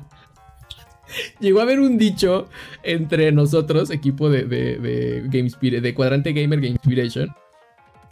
Llegó 1.42 1.60
a 1.60 1.64
haber 1.64 1.82
un 1.82 1.98
dicho 1.98 2.48
entre 2.82 3.32
nosotros, 3.34 3.90
equipo 3.90 4.30
de, 4.30 4.44
de, 4.44 4.78
de 4.78 5.24
GameSpir- 5.26 5.82
de 5.82 5.94
Cuadrante 5.94 6.32
Gamer 6.32 6.60
Game 6.62 6.78
Inspiration, 6.82 7.30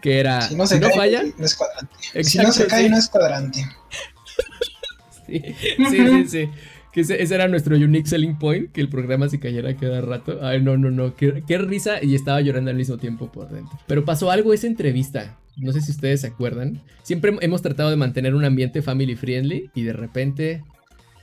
que 0.07 0.19
era, 0.21 0.41
Si 0.41 0.55
no 0.55 0.65
se 0.65 0.79
cae, 0.79 0.95
falla, 0.95 1.23
no 1.37 1.45
es 1.45 1.53
cuadrante. 1.53 1.95
si 1.99 2.17
Exacto, 2.17 2.47
no 2.47 2.53
se 2.53 2.67
cae, 2.67 2.83
sí. 2.83 2.89
no 2.89 2.97
es 2.97 3.09
cuadrante. 3.09 3.59
sí, 5.27 5.41
sí, 5.59 5.85
sí, 5.89 6.27
sí. 6.29 6.49
Que 6.93 7.01
ese, 7.01 7.21
ese 7.21 7.35
era 7.35 7.49
nuestro 7.49 7.75
unique 7.75 8.07
selling 8.07 8.39
point, 8.39 8.71
que 8.71 8.79
el 8.79 8.87
programa 8.87 9.27
se 9.27 9.41
cayera 9.41 9.75
cada 9.75 9.99
rato. 9.99 10.39
Ay, 10.41 10.61
no, 10.61 10.77
no, 10.77 10.91
no, 10.91 11.13
qué, 11.13 11.43
qué 11.45 11.57
risa 11.57 12.01
y 12.01 12.15
estaba 12.15 12.39
llorando 12.39 12.71
al 12.71 12.77
mismo 12.77 12.97
tiempo 12.97 13.29
por 13.29 13.49
dentro. 13.49 13.77
Pero 13.85 14.05
pasó 14.05 14.31
algo 14.31 14.53
esa 14.53 14.67
entrevista, 14.67 15.37
no 15.57 15.73
sé 15.73 15.81
si 15.81 15.91
ustedes 15.91 16.21
se 16.21 16.27
acuerdan. 16.27 16.81
Siempre 17.03 17.35
hemos 17.41 17.61
tratado 17.61 17.89
de 17.89 17.97
mantener 17.97 18.33
un 18.33 18.45
ambiente 18.45 18.81
family 18.81 19.17
friendly 19.17 19.69
y 19.75 19.83
de 19.83 19.91
repente, 19.91 20.63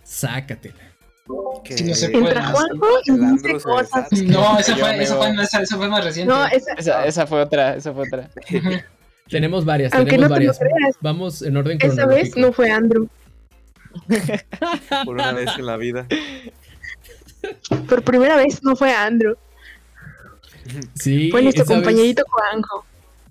sácatela. 0.02 0.93
Que- 1.64 1.78
Si 1.78 1.84
no 1.84 1.94
se 1.94 2.06
Entra 2.06 2.20
puede. 2.20 2.40
Juanjo 2.42 2.86
y 3.06 3.12
dice 3.32 3.52
cosas. 3.62 4.12
No, 4.12 4.58
esa 4.58 4.76
fue, 4.76 5.02
esa, 5.02 5.14
amigo. 5.14 5.34
fue, 5.34 5.44
esa, 5.44 5.62
esa 5.62 5.76
fue 5.76 5.88
más 5.88 6.04
reciente. 6.04 6.32
No, 6.32 6.46
esa, 6.46 6.72
Esa, 6.74 7.06
esa 7.06 7.26
fue 7.26 7.40
otra, 7.40 7.74
esa 7.76 7.92
fue 7.92 8.06
otra. 8.06 8.28
Tenemos 9.30 9.64
varias, 9.64 9.92
Aunque 9.94 10.10
tenemos 10.12 10.30
no 10.30 10.36
te 10.36 10.44
lo 10.44 10.52
varias. 10.52 10.58
creas. 10.58 10.96
Vamos 11.00 11.40
en 11.42 11.56
orden 11.56 11.78
esa 11.80 11.94
cronológico. 11.94 12.36
vez 12.36 12.36
no 12.46 12.52
fue 12.52 12.70
Andrew. 12.70 13.08
Por 15.04 15.14
una 15.14 15.32
vez 15.32 15.50
en 15.58 15.66
la 15.66 15.76
vida. 15.78 16.06
Por 17.88 18.02
primera 18.02 18.36
vez 18.36 18.62
no 18.62 18.76
fue 18.76 18.92
Andrew. 18.92 19.36
Sí, 20.94 21.30
Fue 21.30 21.42
nuestro 21.42 21.64
esa 21.64 21.74
compañerito 21.74 22.22
Juanjo. 22.28 22.84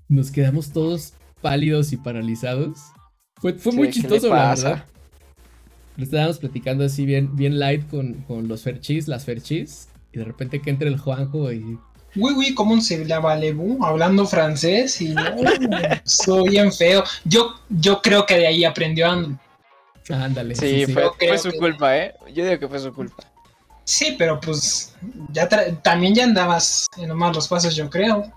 Nos 0.08 0.32
quedamos 0.32 0.72
todos 0.72 1.13
pálidos 1.42 1.92
y 1.94 1.98
paralizados. 1.98 2.80
Fue, 3.42 3.54
fue 3.54 3.72
Sí, 3.72 3.78
muy 3.78 3.88
¿qué 3.90 3.96
le 3.96 4.02
chistoso, 4.02 4.30
la 4.34 4.50
verdad. 4.50 4.86
Lo 5.97 6.03
estábamos 6.03 6.39
platicando 6.39 6.83
así 6.85 7.05
bien, 7.05 7.35
bien 7.35 7.59
light 7.59 7.88
con, 7.89 8.13
con 8.23 8.47
los 8.47 8.63
Ferchis, 8.63 9.07
las 9.07 9.25
Ferchis. 9.25 9.89
Y 10.12 10.17
de 10.19 10.25
repente 10.25 10.62
que 10.62 10.69
entra 10.69 10.88
el 10.88 10.97
Juanjo 11.00 11.51
y. 11.51 11.77
Uy, 12.15 12.33
uy, 12.35 12.53
¿cómo 12.53 12.79
se 12.81 13.03
la 13.05 13.19
valebú? 13.19 13.83
Hablando 13.83 14.25
francés 14.27 15.01
y 15.01 15.15
estuvo 16.05 16.43
bien 16.43 16.71
feo. 16.71 17.03
Yo, 17.25 17.55
yo 17.69 18.01
creo 18.01 18.25
que 18.25 18.38
de 18.38 18.47
ahí 18.47 18.63
aprendió 18.65 19.09
Andrew. 19.09 19.38
Ándale. 20.09 20.53
Sí, 20.55 20.85
Fue, 20.85 21.03
fue 21.17 21.38
su 21.38 21.50
que- 21.51 21.57
culpa, 21.57 21.97
¿eh? 21.97 22.13
Yo 22.33 22.45
digo 22.45 22.59
que 22.59 22.67
fue 22.67 22.79
su 22.79 22.93
culpa. 22.93 23.23
Sí, 23.85 24.15
pero 24.17 24.39
pues 24.39 24.95
ya 25.31 25.50
tra- 25.50 25.81
también 25.81 26.13
ya 26.13 26.23
andabas 26.25 26.88
en 26.97 27.09
los 27.09 27.17
malos 27.17 27.47
pasos, 27.47 27.75
yo 27.75 27.89
creo. 27.89 28.31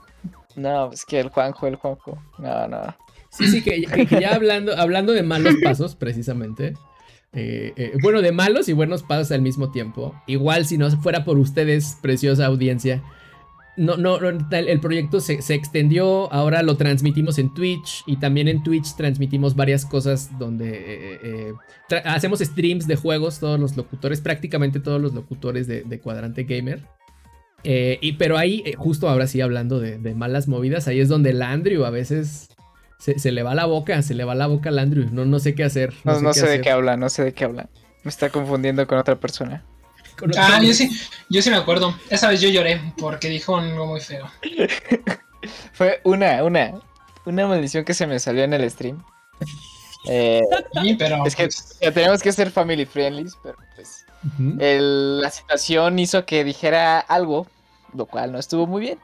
No, 0.54 0.90
es 0.90 1.04
que 1.04 1.20
el 1.20 1.28
Juanjo, 1.28 1.66
el 1.66 1.76
Juanjo. 1.76 2.18
No, 2.38 2.66
no. 2.68 2.96
Sí, 3.30 3.46
sí, 3.48 3.62
que, 3.62 3.82
que- 3.82 4.06
que 4.06 4.20
ya 4.20 4.34
hablando, 4.34 4.74
hablando 4.76 5.12
de 5.12 5.22
malos 5.22 5.54
pasos, 5.62 5.94
precisamente. 5.94 6.74
Eh, 7.32 7.92
bueno, 8.00 8.22
de 8.22 8.32
malos 8.32 8.68
y 8.68 8.72
buenos 8.72 9.02
pasos 9.02 9.30
al 9.32 9.42
mismo 9.42 9.70
tiempo. 9.70 10.14
Igual 10.26 10.66
si 10.66 10.78
no 10.78 10.90
fuera 10.90 11.24
por 11.24 11.38
ustedes, 11.38 11.98
preciosa 12.00 12.46
audiencia. 12.46 13.02
No, 13.76 13.98
no, 13.98 14.16
el, 14.16 14.80
proyecto 14.80 15.20
se, 15.20 15.42
se 15.42 15.54
extendió, 15.54 16.32
ahora 16.32 16.62
lo 16.62 16.78
transmitimos 16.78 17.38
en 17.38 17.52
Twitch 17.52 18.04
y 18.06 18.16
también 18.16 18.48
en 18.48 18.62
Twitch 18.62 18.96
transmitimos 18.96 19.54
varias 19.54 19.84
cosas 19.84 20.30
donde 20.38 20.70
eh, 20.70 21.18
eh, 21.22 21.52
hacemos 22.06 22.38
streams 22.40 22.86
de 22.86 22.96
juegos, 22.96 23.38
todos 23.38 23.60
los 23.60 23.76
locutores, 23.76 24.22
prácticamente 24.22 24.80
todos 24.80 24.98
los 24.98 25.12
locutores 25.12 25.66
de, 25.66 25.82
de 25.82 26.00
Cuadrante 26.00 26.44
Gamer. 26.44 26.84
Y, 27.64 28.12
pero 28.12 28.38
ahí, 28.38 28.62
justo 28.76 29.08
ahora 29.08 29.26
sí, 29.26 29.40
hablando 29.40 29.80
de, 29.80 29.98
de 29.98 30.14
malas 30.14 30.46
movidas, 30.46 30.86
ahí 30.86 31.00
es 31.00 31.08
donde 31.08 31.30
el 31.30 31.42
Andrew 31.42 31.84
a 31.84 31.90
veces 31.90 32.55
se, 32.98 33.18
se 33.18 33.32
le 33.32 33.42
va 33.42 33.54
la 33.54 33.66
boca, 33.66 34.00
se 34.02 34.14
le 34.14 34.24
va 34.24 34.34
la 34.34 34.46
boca 34.46 34.68
al 34.70 34.78
Andrew. 34.78 35.08
No, 35.10 35.24
no 35.24 35.38
sé 35.38 35.54
qué 35.54 35.64
hacer. 35.64 35.92
No, 36.04 36.20
no 36.20 36.32
qué 36.32 36.40
sé 36.40 36.48
de 36.48 36.60
qué 36.60 36.70
habla, 36.70 36.96
no 36.96 37.08
sé 37.08 37.24
de 37.24 37.32
qué 37.34 37.44
habla. 37.44 37.68
Me 38.04 38.08
está 38.10 38.30
confundiendo 38.30 38.86
con 38.86 38.98
otra 38.98 39.16
persona. 39.16 39.64
Con 40.18 40.30
Ah, 40.38 40.60
yo 40.62 40.72
sí, 40.72 40.90
yo 41.28 41.42
sí 41.42 41.50
me 41.50 41.56
acuerdo. 41.56 41.94
Esa 42.08 42.28
vez 42.28 42.40
yo 42.40 42.48
lloré 42.48 42.80
porque 42.98 43.28
dijo 43.28 43.56
algo 43.58 43.86
muy 43.86 44.00
feo. 44.00 44.30
Fue 45.72 46.00
una, 46.04 46.42
una, 46.42 46.72
una 47.24 47.46
maldición 47.46 47.84
que 47.84 47.94
se 47.94 48.06
me 48.06 48.18
salió 48.18 48.44
en 48.44 48.54
el 48.54 48.68
stream. 48.70 49.02
Eh, 50.08 50.42
Sí, 50.82 50.94
pero 50.94 51.26
es 51.26 51.34
que 51.34 51.44
pues, 51.44 51.78
ya 51.80 51.90
tenemos 51.92 52.22
que 52.22 52.32
ser 52.32 52.50
family 52.50 52.86
friendly, 52.86 53.26
pero 53.42 53.56
pues 53.74 54.06
el- 54.58 55.20
la 55.20 55.30
situación 55.30 55.98
hizo 55.98 56.24
que 56.24 56.44
dijera 56.44 56.98
algo, 57.00 57.46
lo 57.94 58.06
cual 58.06 58.32
no 58.32 58.38
estuvo 58.38 58.66
muy 58.66 58.80
bien. 58.80 58.98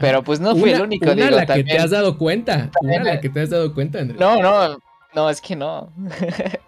Pero 0.00 0.22
pues 0.24 0.40
no 0.40 0.52
fui 0.56 0.70
Una- 0.70 0.76
el 0.78 0.82
único, 0.82 1.04
Una 1.06 1.14
digo, 1.26 1.30
la 1.36 1.40
que 1.42 1.46
también. 1.46 1.66
te 1.66 1.78
has 1.78 1.90
dado 1.90 2.16
cuenta. 2.18 2.70
Una 2.80 3.02
la 3.04 3.20
que 3.20 3.28
te 3.28 3.40
has 3.40 3.50
dado 3.50 3.74
cuenta, 3.74 3.98
Andrew. 4.00 4.18
No, 4.18 4.40
no, 4.40 4.78
no, 5.14 5.30
es 5.30 5.40
que 5.40 5.54
no. 5.56 5.92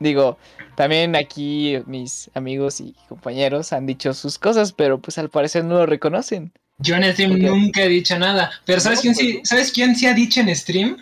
Digo, 0.00 0.38
también 0.74 1.16
aquí 1.16 1.78
mis 1.86 2.30
amigos 2.34 2.80
y 2.80 2.94
compañeros 3.08 3.72
han 3.72 3.86
dicho 3.86 4.12
sus 4.12 4.38
cosas, 4.38 4.72
pero 4.72 4.98
pues 5.00 5.18
al 5.18 5.30
parecer 5.30 5.64
no 5.64 5.74
lo 5.78 5.86
reconocen. 5.86 6.52
yo 6.78 6.96
en 6.96 7.04
stream 7.12 7.30
¿Por 7.32 7.40
qué? 7.40 7.46
nunca 7.46 7.82
he 7.82 7.88
dicho 7.88 8.18
nada. 8.18 8.50
Pero 8.66 8.80
¿sabes 8.80 8.98
No, 8.98 9.02
quién 9.02 9.14
pues 9.14 9.26
sí? 9.26 9.40
¿Sabes 9.44 9.72
quién 9.72 9.94
sí 9.96 10.06
ha 10.06 10.14
dicho 10.14 10.40
en 10.40 10.54
stream? 10.54 10.96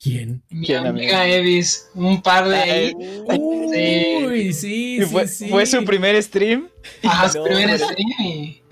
¿Quién? 0.00 0.42
Mi 0.48 0.66
¿Quién, 0.66 0.86
amiga? 0.86 1.26
Evis. 1.28 1.88
Un 1.94 2.22
par 2.22 2.48
de 2.48 2.56
ahí. 2.56 2.92
Uy, 3.38 4.52
sí, 4.52 4.98
sí, 5.00 5.06
fue, 5.06 5.28
sí. 5.28 5.48
fue 5.48 5.66
su 5.66 5.84
primer 5.84 6.20
stream. 6.22 6.68
Ajá, 7.04 7.28
su 7.28 7.42
primer 7.44 7.78
stream 7.78 8.08
y. 8.20 8.62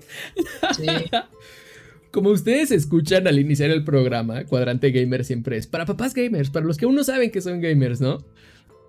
Sí. 0.75 0.85
Como 2.11 2.29
ustedes 2.29 2.71
escuchan 2.71 3.27
al 3.27 3.39
iniciar 3.39 3.69
el 3.69 3.83
programa, 3.85 4.43
Cuadrante 4.43 4.91
Gamer 4.91 5.23
siempre 5.23 5.57
es 5.57 5.65
para 5.67 5.85
papás 5.85 6.13
gamers, 6.13 6.49
para 6.49 6.65
los 6.65 6.77
que 6.77 6.85
aún 6.85 6.95
no 6.95 7.03
saben 7.03 7.31
que 7.31 7.41
son 7.41 7.61
gamers, 7.61 8.01
¿no? 8.01 8.17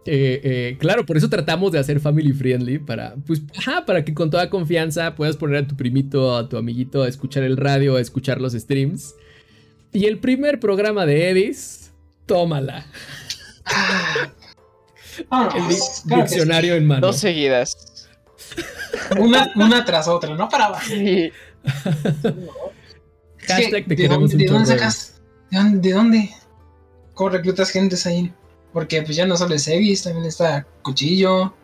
Eh, 0.04 0.40
eh, 0.42 0.76
claro, 0.80 1.06
por 1.06 1.16
eso 1.16 1.28
tratamos 1.30 1.70
de 1.70 1.78
hacer 1.78 2.00
family 2.00 2.32
friendly, 2.32 2.78
para, 2.80 3.14
pues, 3.24 3.42
ajá, 3.56 3.84
para 3.86 4.04
que 4.04 4.12
con 4.14 4.30
toda 4.30 4.50
confianza 4.50 5.14
puedas 5.14 5.36
poner 5.36 5.58
a 5.64 5.66
tu 5.68 5.76
primito, 5.76 6.36
a 6.36 6.48
tu 6.48 6.56
amiguito 6.56 7.04
a 7.04 7.08
escuchar 7.08 7.44
el 7.44 7.56
radio, 7.56 7.94
a 7.94 8.00
escuchar 8.00 8.40
los 8.40 8.54
streams. 8.54 9.14
Y 9.92 10.06
el 10.06 10.18
primer 10.18 10.58
programa 10.58 11.06
de 11.06 11.30
Edis, 11.30 11.92
tómala. 12.26 12.86
Vámonos, 15.28 15.54
El 15.62 15.68
di- 15.68 15.74
claro 16.08 16.22
que 16.22 16.28
sí. 16.28 16.34
diccionario 16.34 16.74
en 16.74 16.86
mano. 16.86 17.06
Dos 17.06 17.18
seguidas. 17.18 18.08
Una, 19.20 19.52
una 19.54 19.84
tras 19.84 20.08
otra, 20.08 20.34
no 20.34 20.48
paraba. 20.48 20.80
Sí. 20.82 21.30
Hashtag 23.46 23.84
te 23.84 23.90
¿de 23.90 23.96
queremos 23.96 24.30
dónde, 24.30 24.34
un 24.34 24.40
¿De 24.40 24.46
dónde 24.58 24.66
sacas? 24.68 25.20
¿De 25.50 25.58
dónde, 25.58 25.88
¿De 25.88 25.94
dónde? 25.94 26.30
¿Cómo 27.14 27.30
reclutas 27.30 27.70
gentes 27.70 28.06
ahí? 28.06 28.32
Porque 28.72 29.02
pues 29.02 29.16
ya 29.16 29.26
no 29.26 29.36
solo 29.36 29.54
es 29.54 29.68
Evis, 29.68 30.02
también 30.02 30.24
está 30.26 30.66
Cuchillo, 30.82 31.54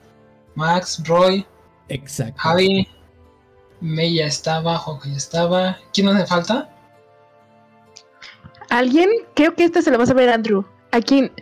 Max, 0.54 1.02
Roy, 1.06 1.46
Exacto. 1.88 2.34
Javi, 2.36 2.86
Mella 3.80 4.26
estaba, 4.26 4.76
Jojo 4.76 5.08
ya 5.08 5.16
estaba. 5.16 5.78
¿Quién 5.94 6.06
nos 6.06 6.16
hace 6.16 6.26
falta? 6.26 6.68
¿Alguien? 8.68 9.08
Creo 9.34 9.54
que 9.54 9.64
esta 9.64 9.80
se 9.80 9.90
la 9.90 9.96
vas 9.96 10.10
a 10.10 10.14
ver 10.14 10.28
Andrew. 10.28 10.64
¿A 10.90 11.00
quién? 11.00 11.32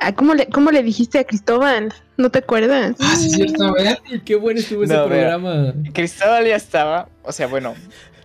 ¿A 0.00 0.14
cómo, 0.14 0.34
le, 0.34 0.46
¿Cómo 0.48 0.70
le 0.70 0.82
dijiste 0.84 1.18
a 1.18 1.24
Cristóbal? 1.24 1.92
¿No 2.16 2.30
te 2.30 2.38
acuerdas? 2.38 2.94
Ah, 3.00 3.16
sí, 3.16 3.26
es 3.26 3.32
cierto, 3.32 3.64
a 3.64 3.72
ver. 3.72 3.98
Qué 4.24 4.36
bueno 4.36 4.60
estuvo 4.60 4.84
ese 4.84 4.94
No, 4.94 5.06
programa. 5.06 5.74
Cristóbal 5.92 6.46
ya 6.46 6.54
estaba, 6.56 7.08
o 7.24 7.32
sea, 7.32 7.48
bueno, 7.48 7.74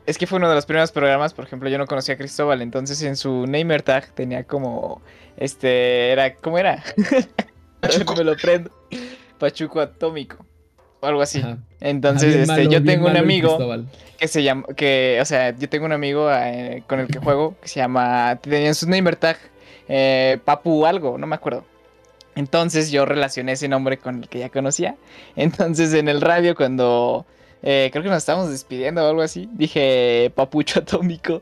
es 0.06 0.18
que 0.18 0.28
fue 0.28 0.38
uno 0.38 0.50
de 0.50 0.56
los 0.56 0.66
primeros 0.66 0.92
programas, 0.92 1.34
por 1.34 1.46
ejemplo, 1.46 1.70
yo 1.70 1.78
no 1.78 1.88
conocía 1.88 2.16
a 2.16 2.18
Cristóbal, 2.18 2.62
entonces 2.62 3.02
en 3.04 3.16
su 3.16 3.46
namer 3.48 3.82
tag 3.82 4.12
tenía 4.14 4.44
como, 4.44 5.02
este, 5.38 6.12
era, 6.12 6.36
¿cómo 6.36 6.58
era? 6.58 6.84
Me 8.18 8.24
lo 8.24 8.36
prendo. 8.38 8.72
Pachuco 9.38 9.82
atómico, 9.82 10.46
o 11.02 11.08
algo 11.08 11.22
así. 11.22 11.40
Ajá. 11.40 11.58
Entonces, 11.82 12.36
este, 12.36 12.48
malo, 12.48 12.70
yo 12.70 12.84
tengo 12.84 13.08
un 13.08 13.18
amigo 13.18 13.50
Cristóbal. 13.50 13.88
que 14.18 14.28
se 14.28 14.44
llama, 14.44 14.66
que, 14.76 15.20
o 15.22 15.26
sea, 15.26 15.56
yo 15.58 15.68
tengo 15.68 15.86
un 15.86 15.92
amigo 15.92 16.32
eh, 16.32 16.84
con 16.88 17.00
el 17.00 17.08
que 17.08 17.20
juego 17.20 17.56
que 17.62 17.68
se 17.68 17.80
llama, 17.80 18.40
tenía 18.42 18.68
en 18.68 18.76
su 18.76 18.90
namer 18.90 19.18
tag 19.18 19.38
eh, 19.88 20.40
Papu 20.46 20.86
algo, 20.86 21.18
no 21.18 21.28
me 21.28 21.36
acuerdo. 21.36 21.66
Entonces 22.36 22.90
yo 22.90 23.06
relacioné 23.06 23.52
ese 23.52 23.68
nombre 23.68 23.98
con 23.98 24.24
el 24.24 24.30
que 24.30 24.40
ya 24.40 24.50
conocía. 24.50 24.96
Entonces 25.36 25.94
en 25.94 26.08
el 26.08 26.22
radio 26.22 26.56
cuando 26.56 27.26
eh, 27.64 27.90
creo 27.92 28.04
que 28.04 28.10
nos 28.10 28.18
estábamos 28.20 28.50
despidiendo 28.52 29.04
o 29.04 29.10
algo 29.10 29.22
así, 29.22 29.50
dije 29.54 30.32
Papucho 30.36 30.80
Atómico. 30.80 31.42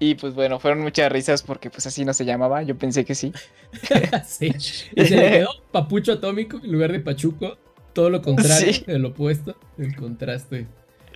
Y 0.00 0.16
pues 0.16 0.34
bueno, 0.34 0.58
fueron 0.58 0.80
muchas 0.82 1.10
risas 1.10 1.42
porque 1.42 1.70
pues 1.70 1.86
así 1.86 2.04
no 2.04 2.12
se 2.12 2.24
llamaba, 2.26 2.62
yo 2.62 2.76
pensé 2.76 3.04
que 3.04 3.14
sí. 3.14 3.32
sí. 4.26 4.52
Y 4.94 5.04
se 5.06 5.16
le 5.16 5.30
quedó 5.30 5.48
papucho 5.72 6.12
atómico 6.12 6.60
en 6.62 6.72
lugar 6.72 6.92
de 6.92 7.00
pachuco. 7.00 7.56
Todo 7.92 8.10
lo 8.10 8.20
contrario, 8.20 8.72
Sí. 8.74 8.84
el 8.88 9.04
opuesto, 9.04 9.56
el 9.78 9.94
contraste. 9.96 10.66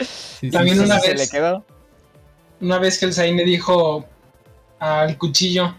Sí, 0.00 0.48
También 0.50 0.78
sí, 0.78 0.84
una 0.84 1.00
sí. 1.00 1.06
se 1.08 1.12
vez- 1.14 1.18
le 1.18 1.28
quedó. 1.28 1.66
Una 2.60 2.78
vez 2.78 2.98
que 2.98 3.06
el 3.06 3.12
Zain 3.12 3.36
le 3.36 3.44
dijo 3.44 4.06
al 4.78 5.18
cuchillo, 5.18 5.74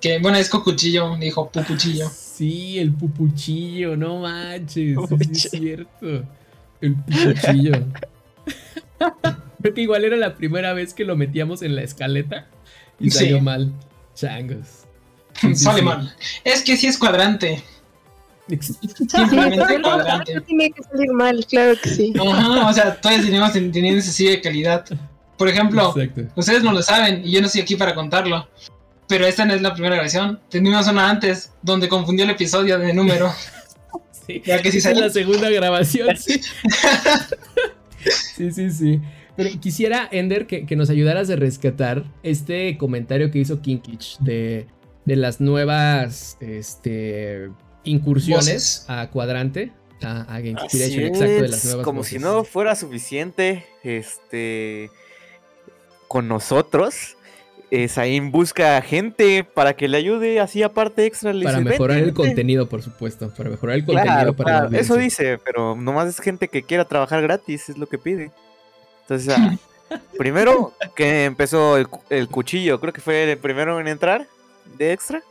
que 0.00 0.20
bueno, 0.20 0.38
es 0.38 0.48
cuchillo, 0.48 1.16
le 1.16 1.24
dijo 1.26 1.50
pupuchillo. 1.50 2.08
Sí, 2.08 2.78
el 2.78 2.92
pupuchillo, 2.94 3.96
no 3.96 4.20
manches. 4.20 4.96
Es 5.20 5.50
cierto. 5.50 6.24
El 6.80 6.94
pupuchillo. 6.96 7.72
Creo 9.60 9.74
que 9.74 9.80
igual 9.80 10.04
era 10.04 10.16
la 10.16 10.34
primera 10.34 10.72
vez 10.72 10.94
que 10.94 11.04
lo 11.04 11.16
metíamos 11.16 11.62
en 11.62 11.74
la 11.76 11.82
escaleta 11.82 12.46
y 13.00 13.10
Sí. 13.10 13.18
salió 13.18 13.40
mal. 13.40 13.72
Changos. 14.14 14.84
Sí, 15.40 15.54
Sale 15.56 15.80
sí. 15.80 15.84
mal. 15.84 16.14
Es 16.44 16.62
que 16.62 16.76
sí 16.76 16.86
es 16.86 16.96
cuadrante. 16.98 17.62
Simplemente 18.60 19.80
cuadrante. 19.82 20.40
tiene 20.42 20.70
que 20.70 20.82
salir 20.82 21.10
mal, 21.12 21.44
claro 21.48 21.74
que 21.82 21.88
sí. 21.88 22.12
Ajá, 22.20 22.68
o 22.68 22.72
sea, 22.72 23.00
todos 23.00 23.22
tenemos 23.22 23.52
teniendo 23.52 23.98
ese 24.00 24.24
de 24.30 24.40
calidad. 24.40 24.84
Por 25.38 25.48
ejemplo, 25.48 25.92
Exacto. 25.96 26.32
ustedes 26.36 26.62
no 26.62 26.72
lo 26.72 26.82
saben 26.82 27.22
y 27.24 27.32
yo 27.32 27.40
no 27.40 27.46
estoy 27.46 27.62
aquí 27.62 27.74
para 27.76 27.94
contarlo. 27.94 28.46
Pero 29.08 29.26
esta 29.26 29.44
no 29.44 29.54
es 29.54 29.60
la 29.62 29.72
primera 29.74 29.96
grabación. 29.96 30.40
Teníamos 30.48 30.86
una 30.88 31.10
antes 31.10 31.52
donde 31.62 31.88
confundió 31.88 32.24
el 32.24 32.30
episodio 32.30 32.78
de 32.78 32.92
número. 32.92 33.32
Sí. 34.26 34.42
Ya 34.44 34.62
que 34.62 34.70
sí 34.72 34.78
Esa 34.78 34.92
es 34.92 34.98
la 34.98 35.10
segunda 35.10 35.50
grabación, 35.50 36.16
sí. 36.16 36.40
sí, 38.36 38.50
sí, 38.52 38.70
sí. 38.70 39.00
Pero 39.36 39.50
quisiera, 39.60 40.08
Ender, 40.10 40.46
que, 40.46 40.64
que 40.66 40.76
nos 40.76 40.90
ayudaras 40.90 41.28
a 41.30 41.36
rescatar 41.36 42.04
este 42.22 42.78
comentario 42.78 43.30
que 43.30 43.40
hizo 43.40 43.60
Kinkich 43.60 44.18
de, 44.20 44.66
de 45.04 45.16
las 45.16 45.40
nuevas 45.40 46.36
este, 46.40 47.50
incursiones 47.82 48.44
Voces. 48.46 48.84
a 48.88 49.10
cuadrante. 49.10 49.72
A, 50.02 50.22
a 50.34 50.40
Game 50.40 50.54
Así 50.60 50.76
Inspiration, 50.76 51.04
exacto, 51.04 51.32
de 51.32 51.48
las 51.48 51.58
es, 51.58 51.64
nuevas 51.66 51.84
como 51.84 51.98
voces. 52.00 52.12
si 52.12 52.18
no 52.18 52.44
fuera 52.44 52.74
suficiente, 52.74 53.64
este, 53.82 54.90
con 56.08 56.28
nosotros, 56.28 57.16
eh, 57.74 57.88
Zain 57.88 58.30
busca 58.30 58.80
gente 58.82 59.42
para 59.44 59.74
que 59.74 59.88
le 59.88 59.96
ayude 59.96 60.40
así 60.40 60.62
aparte 60.62 61.06
extra. 61.06 61.32
le 61.32 61.44
Para 61.44 61.58
dice, 61.58 61.70
mejorar 61.70 61.96
"Vente, 61.96 62.08
el 62.10 62.14
vente". 62.14 62.28
contenido, 62.28 62.68
por 62.68 62.82
supuesto. 62.82 63.30
Para 63.34 63.50
mejorar 63.50 63.76
el 63.76 63.84
contenido 63.84 64.12
Claro, 64.14 64.32
para 64.36 64.52
la 64.52 64.60
claro, 64.68 64.76
eso 64.80 64.96
dice, 64.96 65.38
pero 65.44 65.74
nomás 65.74 66.08
es 66.08 66.20
gente 66.20 66.48
que 66.48 66.62
quiera 66.62 66.84
trabajar 66.84 67.22
gratis, 67.22 67.68
es 67.68 67.78
lo 67.78 67.86
que 67.86 67.98
pide. 67.98 68.30
Entonces, 69.02 69.34
ah, 69.36 69.56
primero 70.18 70.72
que 70.94 71.24
empezó 71.24 71.76
el, 71.76 71.88
cu- 71.88 72.02
el 72.10 72.28
cuchillo, 72.28 72.80
creo 72.80 72.92
que 72.92 73.00
fue 73.00 73.30
el 73.32 73.38
primero 73.38 73.78
en 73.80 73.88
entrar 73.88 74.26
de 74.78 74.92
extra. 74.92 75.22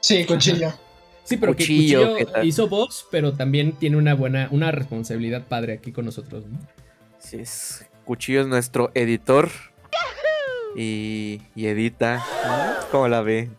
Sí, 0.00 0.24
cuchillo. 0.24 0.72
Sí, 1.26 1.38
pero 1.38 1.52
Cuchillo, 1.54 2.16
que 2.16 2.18
¿qué 2.18 2.24
Cuchillo 2.26 2.44
hizo 2.44 2.68
voz, 2.68 3.06
pero 3.10 3.32
también 3.32 3.72
tiene 3.72 3.96
una 3.96 4.12
buena, 4.14 4.48
una 4.50 4.70
responsabilidad 4.70 5.46
padre 5.48 5.72
aquí 5.72 5.90
con 5.90 6.04
nosotros. 6.04 6.44
¿no? 6.46 6.58
Sí, 7.18 7.38
es, 7.38 7.86
Cuchillo 8.04 8.42
es 8.42 8.46
nuestro 8.46 8.90
editor 8.92 9.48
y, 10.76 11.40
y 11.54 11.66
edita. 11.66 12.24
¿Cómo 12.90 13.08
la 13.08 13.20
ve? 13.22 13.50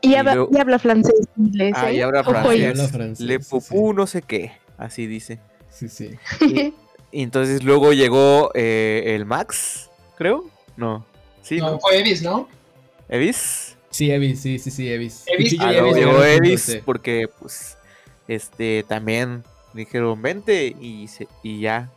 Y, 0.00 0.10
Y 0.10 0.14
habla, 0.14 0.34
luego- 0.34 0.50
y 0.56 0.60
habla 0.60 0.78
francés, 0.78 1.26
inglés. 1.36 1.74
Ah, 1.76 1.90
y 1.90 1.98
¿eh? 1.98 2.02
habla 2.02 2.20
Ojo 2.20 2.30
ahí. 2.48 2.60
francés. 2.60 2.68
Habla 2.70 2.88
francés, 2.88 3.20
Le 3.26 3.38
sí, 3.42 3.50
pupú 3.50 3.92
no 3.92 4.06
sé 4.06 4.22
qué, 4.22 4.52
así 4.76 5.06
dice. 5.06 5.38
Sí, 5.70 5.88
sí. 5.88 6.10
Y 7.10 7.22
entonces 7.22 7.62
luego 7.64 7.92
llegó 7.92 8.50
eh, 8.54 9.14
el 9.16 9.24
Max, 9.24 9.90
creo. 10.16 10.44
No. 10.76 11.04
Sí, 11.42 11.56
No, 11.58 11.72
¿no? 11.72 11.80
fue 11.80 11.98
Evis, 11.98 12.22
¿no? 12.22 12.48
¿Evis? 13.08 13.76
Sí, 13.90 14.10
Evis, 14.10 14.40
sí, 14.40 14.58
sí, 14.58 14.70
sí, 14.70 14.88
Evis. 14.92 15.24
Evis, 15.26 15.56
Ah, 15.60 15.72
y 15.72 15.76
Evis 15.76 15.94
llegó 15.96 16.22
Evis 16.22 16.60
sí. 16.62 16.78
porque 16.84 17.26
pues 17.40 17.76
este 18.28 18.84
también 18.86 19.42
dijeron 19.72 20.20
vente 20.20 20.66
y, 20.80 21.08
se- 21.08 21.26
y 21.42 21.60
ya. 21.60 21.90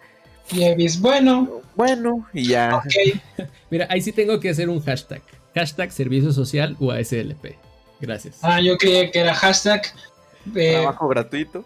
Y 0.51 0.63
Evis, 0.63 0.99
bueno, 0.99 1.61
Bueno, 1.75 2.27
y 2.33 2.47
ya. 2.47 2.75
ok. 2.75 3.47
Mira, 3.69 3.87
ahí 3.89 4.01
sí 4.01 4.11
tengo 4.11 4.39
que 4.39 4.49
hacer 4.49 4.69
un 4.69 4.81
hashtag. 4.83 5.21
Hashtag 5.55 5.91
Servicio 5.91 6.31
Social 6.33 6.75
UASLP. 6.79 7.55
Gracias. 7.99 8.37
Ah, 8.41 8.59
yo 8.61 8.77
creía 8.77 9.11
que 9.11 9.19
era 9.19 9.33
hashtag. 9.33 9.81
eh, 10.55 10.73
Trabajo 10.73 11.07
gratuito. 11.07 11.63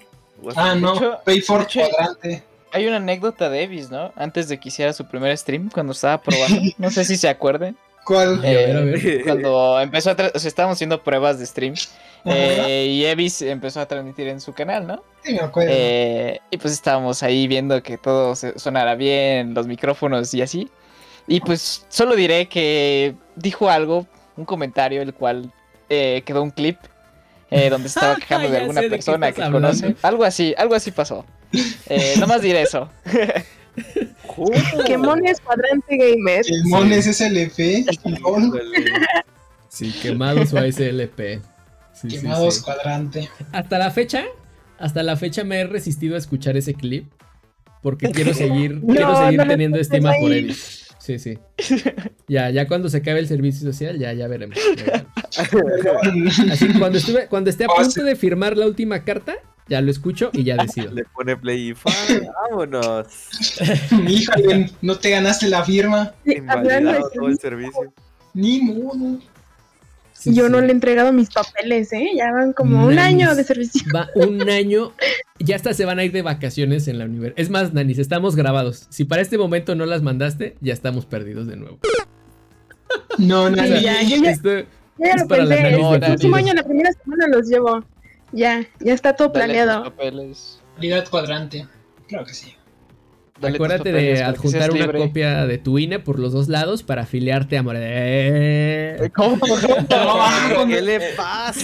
ah, 0.56 0.76
no, 0.76 0.96
hecho- 0.96 1.20
Pay 1.26 1.42
for 1.42 1.62
hecho- 1.64 1.82
cuadrante. 1.90 2.44
Hay 2.72 2.86
una 2.88 2.98
anécdota 2.98 3.50
de 3.50 3.64
Evis, 3.64 3.90
¿no? 3.90 4.12
Antes 4.18 4.50
de 4.50 4.60
que 4.60 4.68
hiciera 4.68 4.92
su 4.92 5.06
primer 5.08 5.36
stream, 5.38 5.70
cuando 5.74 5.94
estaba 5.94 6.22
probando. 6.22 6.60
No 6.78 6.92
sé 6.92 7.06
si 7.06 7.16
se 7.16 7.30
acuerden. 7.30 7.78
¿Cuál? 8.06 8.40
Ay, 8.44 8.56
a 8.56 8.60
ver, 8.60 8.78
a 8.78 8.82
ver. 8.82 9.24
Cuando 9.26 9.82
empezó 9.82 10.12
a... 10.12 10.14
O 10.34 10.40
sea, 10.40 10.48
estábamos 10.48 10.78
haciendo 10.78 11.04
pruebas 11.04 11.40
de 11.40 11.46
stream. 11.46 11.74
Eh, 12.24 12.88
y 12.90 13.06
Evis 13.06 13.42
empezó 13.42 13.82
a 13.82 13.88
transmitir 13.88 14.28
en 14.28 14.40
su 14.40 14.54
canal, 14.54 14.88
¿no? 14.88 15.04
Sí, 15.24 15.34
me 15.34 15.42
acuerdo. 15.42 15.72
Eh, 15.74 16.40
y 16.50 16.58
pues 16.58 16.74
estábamos 16.74 17.22
ahí 17.22 17.48
viendo 17.48 17.82
que 17.84 17.98
todo 17.98 18.36
sonara 18.36 18.96
bien, 18.96 19.54
los 19.54 19.68
micrófonos 19.68 20.34
y 20.34 20.42
así. 20.42 20.70
Y 21.28 21.40
pues 21.42 21.86
solo 21.90 22.16
diré 22.16 22.48
que 22.48 23.16
dijo 23.36 23.70
algo, 23.70 24.08
un 24.38 24.46
comentario, 24.46 25.02
el 25.02 25.14
cual 25.14 25.52
eh, 25.90 26.24
quedó 26.26 26.42
un 26.44 26.52
clip 26.52 26.78
eh, 27.52 27.70
donde 27.70 27.90
se 27.90 28.00
estaba 28.00 28.16
quejando 28.20 28.50
de 28.50 28.58
alguna 28.58 28.82
sé 28.82 28.86
de 28.86 28.90
qué 28.90 28.96
persona 28.98 29.30
estás 29.30 29.46
que 29.46 29.52
conoce. 29.52 29.86
hablando. 29.86 30.00
Algo 30.08 30.24
así, 30.24 30.54
algo 30.58 30.76
así 30.76 30.92
pasó. 30.92 31.26
Eh, 31.88 32.16
nomás 32.20 32.42
diré 32.42 32.62
eso. 32.62 32.90
Quemones 34.86 35.40
cuadrante 35.42 35.98
gamer. 35.98 36.46
el 36.48 36.64
Mones 36.66 37.06
SLP. 37.06 37.86
LOL, 38.22 38.44
Híjole. 38.46 38.92
Sí, 39.70 39.94
quemados 40.02 40.54
UASLP. 40.54 41.42
Sí, 41.94 42.10
sí, 42.10 42.20
Quemados 42.20 42.56
sí. 42.56 42.62
cuadrante. 42.64 43.30
Hasta 43.52 43.78
la 43.78 43.92
fecha, 43.92 44.26
hasta 44.78 45.04
la 45.04 45.16
fecha 45.18 45.44
me 45.44 45.60
he 45.62 45.66
resistido 45.68 46.16
a 46.16 46.18
escuchar 46.18 46.58
ese 46.58 46.74
clip. 46.74 47.08
Porque 47.82 48.10
quiero 48.12 48.34
seguir, 48.34 48.76
No, 48.84 48.94
quiero 48.94 49.16
seguir 49.18 49.38
no 49.40 49.48
teniendo 49.48 49.80
estima 49.80 50.12
por 50.20 50.32
ahí. 50.32 50.40
Evis. 50.40 50.82
Sí, 50.98 51.20
sí. 51.20 51.38
Ya, 52.28 52.50
ya 52.50 52.68
cuando 52.68 52.90
se 52.90 52.98
acabe 52.98 53.20
el 53.20 53.28
servicio 53.28 53.72
social, 53.72 54.00
ya, 54.00 54.12
ya 54.14 54.28
veremos. 54.28 54.58
ya 54.86 55.06
veremos. 56.02 56.40
Así 56.52 56.68
que 56.68 56.80
cuando, 56.80 56.98
estuve, 56.98 57.28
cuando 57.28 57.50
esté 57.52 57.66
a 57.66 57.68
Ah, 57.70 57.82
punto 57.84 58.04
de 58.04 58.16
firmar 58.16 58.58
la 58.58 58.66
última 58.66 59.04
carta, 59.04 59.36
ya 59.68 59.82
lo 59.82 59.92
escucho 59.92 60.30
y 60.34 60.44
ya 60.44 60.56
decido. 60.62 60.92
Le 60.92 61.04
pone 61.06 61.36
play 61.38 61.70
y 61.70 61.74
fan, 61.74 61.94
vámonos. 62.50 63.08
Híjole, 64.08 64.72
no 64.82 64.98
te 64.98 65.10
ganaste 65.10 65.48
la 65.48 65.64
firma. 65.64 66.14
Sí, 66.26 66.34
Invalidado 66.38 67.10
todo 67.14 67.28
el 67.28 67.38
servicio. 67.40 67.94
Ni 68.34 68.62
modo. 68.62 69.20
Sí, 70.14 70.34
yo 70.34 70.46
sí. 70.48 70.52
no 70.52 70.62
le 70.62 70.68
he 70.68 70.72
entregado 70.72 71.12
mis 71.14 71.30
papeles, 71.30 71.92
¿eh? 71.94 72.10
Ya 72.16 72.32
van 72.32 72.54
como 72.54 72.86
un 72.86 72.98
año 72.98 73.36
de 73.36 73.44
servicio. 73.44 73.82
Va 73.94 74.10
un 74.16 74.50
año. 74.50 74.94
Ya 75.40 75.56
hasta 75.56 75.74
se 75.74 75.86
van 75.86 76.00
a 76.00 76.04
ir 76.04 76.12
de 76.12 76.22
vacaciones 76.22 76.88
en 76.88 76.98
la 77.00 77.06
universidad. 77.06 77.40
Es 77.40 77.50
más, 77.50 77.74
Nanis, 77.74 78.00
estamos 78.00 78.36
grabados. 78.36 78.88
Si 78.90 79.04
para 79.06 79.22
este 79.22 79.38
momento 79.38 79.76
no 79.76 79.86
las 79.86 80.02
mandaste, 80.02 80.56
ya 80.62 80.74
estamos 80.74 81.06
perdidos 81.06 81.48
de 81.48 81.58
nuevo. 81.58 81.80
No, 83.18 83.54
ya, 83.56 83.66
ya, 83.68 84.02
Esto- 84.02 84.66
ya 84.98 85.16
lo 85.18 85.28
pensé. 85.28 85.62
nanis 85.62 85.86
El 85.94 86.00
próximo 86.00 86.36
año, 86.38 86.54
la 86.54 86.64
primera 86.64 86.92
semana 86.94 87.28
los 87.28 87.48
llevo. 87.48 87.84
Ya, 88.36 88.68
ya 88.80 88.94
está 88.94 89.16
todo 89.16 89.30
Dale 89.30 89.46
tus 89.46 89.54
planeado. 89.54 89.84
papeles. 89.86 90.62
Calidad 90.76 91.08
cuadrante. 91.10 91.66
Claro 92.08 92.26
que 92.26 92.34
sí. 92.34 92.54
Dale 93.40 93.56
Acuérdate 93.56 93.90
papeles 93.92 94.20
de 94.20 94.24
adjuntar 94.24 94.72
una 94.72 94.80
libre. 94.86 95.00
copia 95.00 95.46
de 95.46 95.58
tu 95.58 95.78
INE 95.78 96.00
por 96.00 96.20
los 96.20 96.32
dos 96.32 96.48
lados 96.48 96.84
para 96.84 97.02
afiliarte 97.02 97.58
a 97.58 97.64
More. 97.64 99.12
¿Cómo? 99.14 99.38
¿Qué 100.68 100.82
le 100.82 101.00
pasa? 101.18 101.60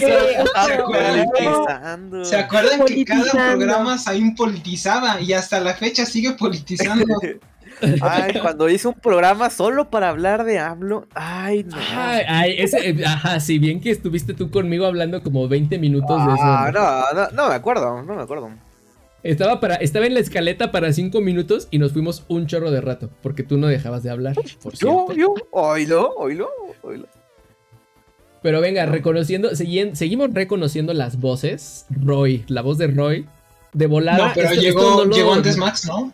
¿Se 2.24 2.36
acuerdan 2.36 2.84
que 2.84 3.04
cada 3.04 3.30
programa 3.54 3.96
Saín 3.98 4.34
politizaba 4.34 5.20
y 5.20 5.32
hasta 5.32 5.60
la 5.60 5.74
fecha 5.74 6.04
sigue 6.04 6.32
politizando? 6.38 7.04
Ay, 8.00 8.34
cuando 8.40 8.68
hice 8.68 8.88
un 8.88 8.94
programa 8.94 9.50
solo 9.50 9.90
para 9.90 10.08
hablar 10.08 10.44
de 10.44 10.58
AMLO. 10.58 11.06
Ay, 11.14 11.64
no. 11.64 11.76
Ay, 11.94 12.22
ay, 12.28 12.54
ese, 12.58 12.90
eh, 12.90 13.04
ajá, 13.06 13.40
si 13.40 13.58
bien 13.58 13.80
que 13.80 13.90
estuviste 13.90 14.34
tú 14.34 14.50
conmigo 14.50 14.86
hablando 14.86 15.22
como 15.22 15.48
20 15.48 15.78
minutos 15.78 16.16
de 16.26 16.32
eso. 16.34 16.42
Ah, 16.42 16.70
no, 16.72 17.20
no, 17.20 17.28
no 17.30 17.48
me 17.48 17.54
acuerdo, 17.54 18.02
no 18.02 18.14
me 18.14 18.22
acuerdo. 18.22 18.50
Estaba, 19.22 19.60
para, 19.60 19.76
estaba 19.76 20.06
en 20.06 20.14
la 20.14 20.20
escaleta 20.20 20.72
para 20.72 20.92
cinco 20.92 21.20
minutos 21.20 21.68
y 21.70 21.78
nos 21.78 21.92
fuimos 21.92 22.24
un 22.28 22.46
chorro 22.48 22.70
de 22.72 22.80
rato, 22.80 23.08
porque 23.22 23.44
tú 23.44 23.56
no 23.56 23.68
dejabas 23.68 24.02
de 24.02 24.10
hablar, 24.10 24.34
por 24.62 24.74
Yo, 24.74 25.06
yo, 25.14 25.34
oílo, 25.52 26.12
oílo, 26.16 26.50
oílo. 26.82 27.06
Pero 28.42 28.60
venga, 28.60 28.84
reconociendo, 28.86 29.50
segui- 29.52 29.94
seguimos 29.94 30.30
reconociendo 30.34 30.92
las 30.92 31.20
voces. 31.20 31.86
Roy, 31.90 32.44
la 32.48 32.62
voz 32.62 32.78
de 32.78 32.88
Roy, 32.88 33.26
de 33.72 33.86
volada. 33.86 34.26
No, 34.28 34.32
pero 34.34 34.48
esto- 34.48 34.60
esto 34.60 34.80
llegó, 34.80 34.96
no 34.96 35.04
lo- 35.04 35.14
llegó 35.14 35.32
antes 35.34 35.56
Max, 35.56 35.86
¿no? 35.86 36.12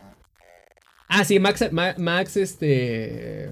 Ah, 1.09 1.25
sí, 1.25 1.39
Max, 1.39 1.65
Ma- 1.73 1.95
Max, 1.97 2.37
este... 2.37 3.51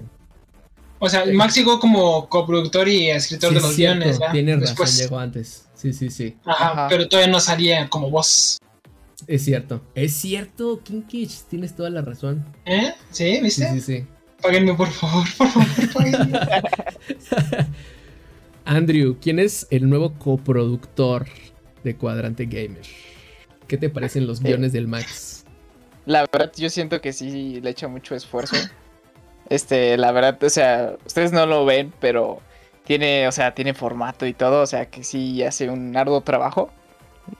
O 0.99 1.09
sea, 1.09 1.25
Max 1.31 1.55
llegó 1.55 1.79
como 1.79 2.27
coproductor 2.27 2.87
y 2.87 3.09
escritor 3.09 3.49
sí, 3.49 3.55
de 3.55 3.61
los 3.61 3.75
cierto, 3.75 3.99
guiones, 3.99 4.19
¿verdad? 4.19 4.59
Después, 4.59 4.89
razón, 4.89 5.03
llegó 5.03 5.19
antes. 5.19 5.67
Sí, 5.75 5.93
sí, 5.93 6.09
sí. 6.09 6.35
Ajá, 6.43 6.71
Ajá. 6.71 6.87
pero 6.89 7.07
todavía 7.07 7.31
no 7.31 7.39
salía 7.39 7.87
como 7.89 8.09
voz. 8.09 8.57
Es 9.27 9.43
cierto. 9.43 9.81
Es 9.93 10.13
cierto, 10.13 10.81
Kinkich, 10.83 11.43
tienes 11.49 11.75
toda 11.75 11.89
la 11.89 12.01
razón. 12.01 12.45
¿Eh? 12.65 12.93
¿Sí? 13.11 13.35
Sí, 13.35 13.41
¿Viste? 13.41 13.71
sí, 13.73 13.81
sí. 13.81 14.05
Páguenme, 14.41 14.73
por 14.73 14.89
favor, 14.89 15.25
por 15.37 15.47
favor, 15.47 15.93
páguenme. 15.93 16.39
Andrew, 18.65 19.17
¿quién 19.21 19.39
es 19.39 19.67
el 19.69 19.89
nuevo 19.89 20.13
coproductor 20.13 21.27
de 21.83 21.95
Cuadrante 21.95 22.45
Gamer? 22.45 22.85
¿Qué 23.67 23.77
te 23.77 23.89
parecen 23.89 24.27
los 24.27 24.41
guiones 24.41 24.73
del 24.73 24.87
Max? 24.87 25.36
La 26.07 26.25
verdad, 26.31 26.53
yo 26.55 26.69
siento 26.69 27.01
que 27.01 27.11
sí 27.11 27.59
le 27.61 27.69
echa 27.69 27.89
mucho 27.89 28.15
esfuerzo. 28.15 28.55
Este, 29.49 29.97
la 29.97 30.13
verdad, 30.13 30.41
o 30.41 30.49
sea, 30.49 30.95
ustedes 31.05 31.33
no 31.33 31.45
lo 31.45 31.65
ven, 31.65 31.93
pero 31.99 32.39
tiene, 32.85 33.27
o 33.27 33.31
sea, 33.33 33.53
tiene 33.53 33.73
formato 33.73 34.25
y 34.25 34.33
todo, 34.33 34.61
o 34.61 34.65
sea, 34.65 34.85
que 34.85 35.03
sí 35.03 35.43
hace 35.43 35.69
un 35.69 35.95
arduo 35.97 36.21
trabajo, 36.21 36.69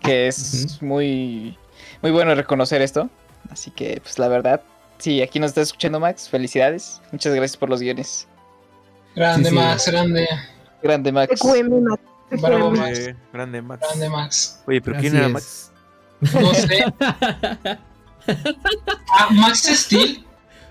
que 0.01 0.27
es 0.27 0.82
muy, 0.82 1.58
muy 2.01 2.12
bueno 2.12 2.36
reconocer 2.36 2.82
esto. 2.82 3.10
Así 3.49 3.71
que, 3.71 4.01
pues, 4.01 4.19
la 4.19 4.27
verdad, 4.27 4.62
sí, 4.97 5.21
aquí 5.21 5.39
nos 5.39 5.51
está 5.51 5.62
escuchando 5.62 6.01
Max, 6.01 6.27
felicidades, 6.27 7.01
muchas 7.13 7.34
gracias 7.34 7.56
por 7.56 7.69
los 7.69 7.80
guiones. 7.80 8.27
Grande, 9.15 9.49
Sí, 9.49 9.56
sí. 9.56 9.62
Max, 9.62 9.88
grande, 9.88 10.27
Grande 10.84 11.12
Max. 11.13 11.41
Bravo. 12.30 12.71
Max. 12.71 12.99
Eh, 12.99 13.15
grande 13.32 13.62
Max. 13.62 13.88
grande, 13.88 14.10
Max. 14.10 14.62
Oye, 14.67 14.82
pero 14.82 14.99
¿quién 14.99 15.15
era 15.15 15.27
es. 15.27 15.32
Max? 15.32 15.71
No 16.34 16.53
sé. 16.53 16.84
Ah, 18.28 19.30
Max 19.32 19.70
Steel. 19.74 20.24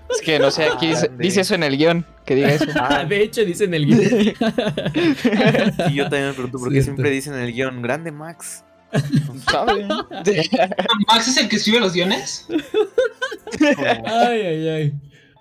Es 0.09 0.21
que 0.21 0.39
no 0.39 0.51
sé, 0.51 0.65
aquí 0.65 0.87
dice, 0.87 1.11
dice 1.19 1.41
eso 1.41 1.55
en 1.55 1.63
el 1.63 1.77
guion, 1.77 2.05
que 2.25 2.35
diga 2.35 2.53
eso. 2.53 2.65
Ah, 2.75 3.03
de 3.03 3.23
hecho, 3.23 3.43
dicen 3.43 3.73
el 3.73 3.85
guion. 3.85 3.99
y 5.89 5.93
yo 5.95 6.03
también 6.03 6.27
me 6.27 6.33
pregunto 6.33 6.59
por 6.59 6.69
qué 6.69 6.75
Cierto. 6.75 6.83
siempre 6.83 7.09
dicen 7.09 7.33
en 7.33 7.41
el 7.41 7.51
guion, 7.53 7.81
grande 7.81 8.11
Max. 8.11 8.63
¿Sabe? 9.51 9.85
¿Max 9.85 11.27
es 11.27 11.37
el 11.37 11.49
que 11.49 11.57
escribe 11.57 11.81
los 11.81 11.93
guiones? 11.93 12.47
Ay, 14.05 14.41
ay, 14.41 14.67
ay. 14.69 14.93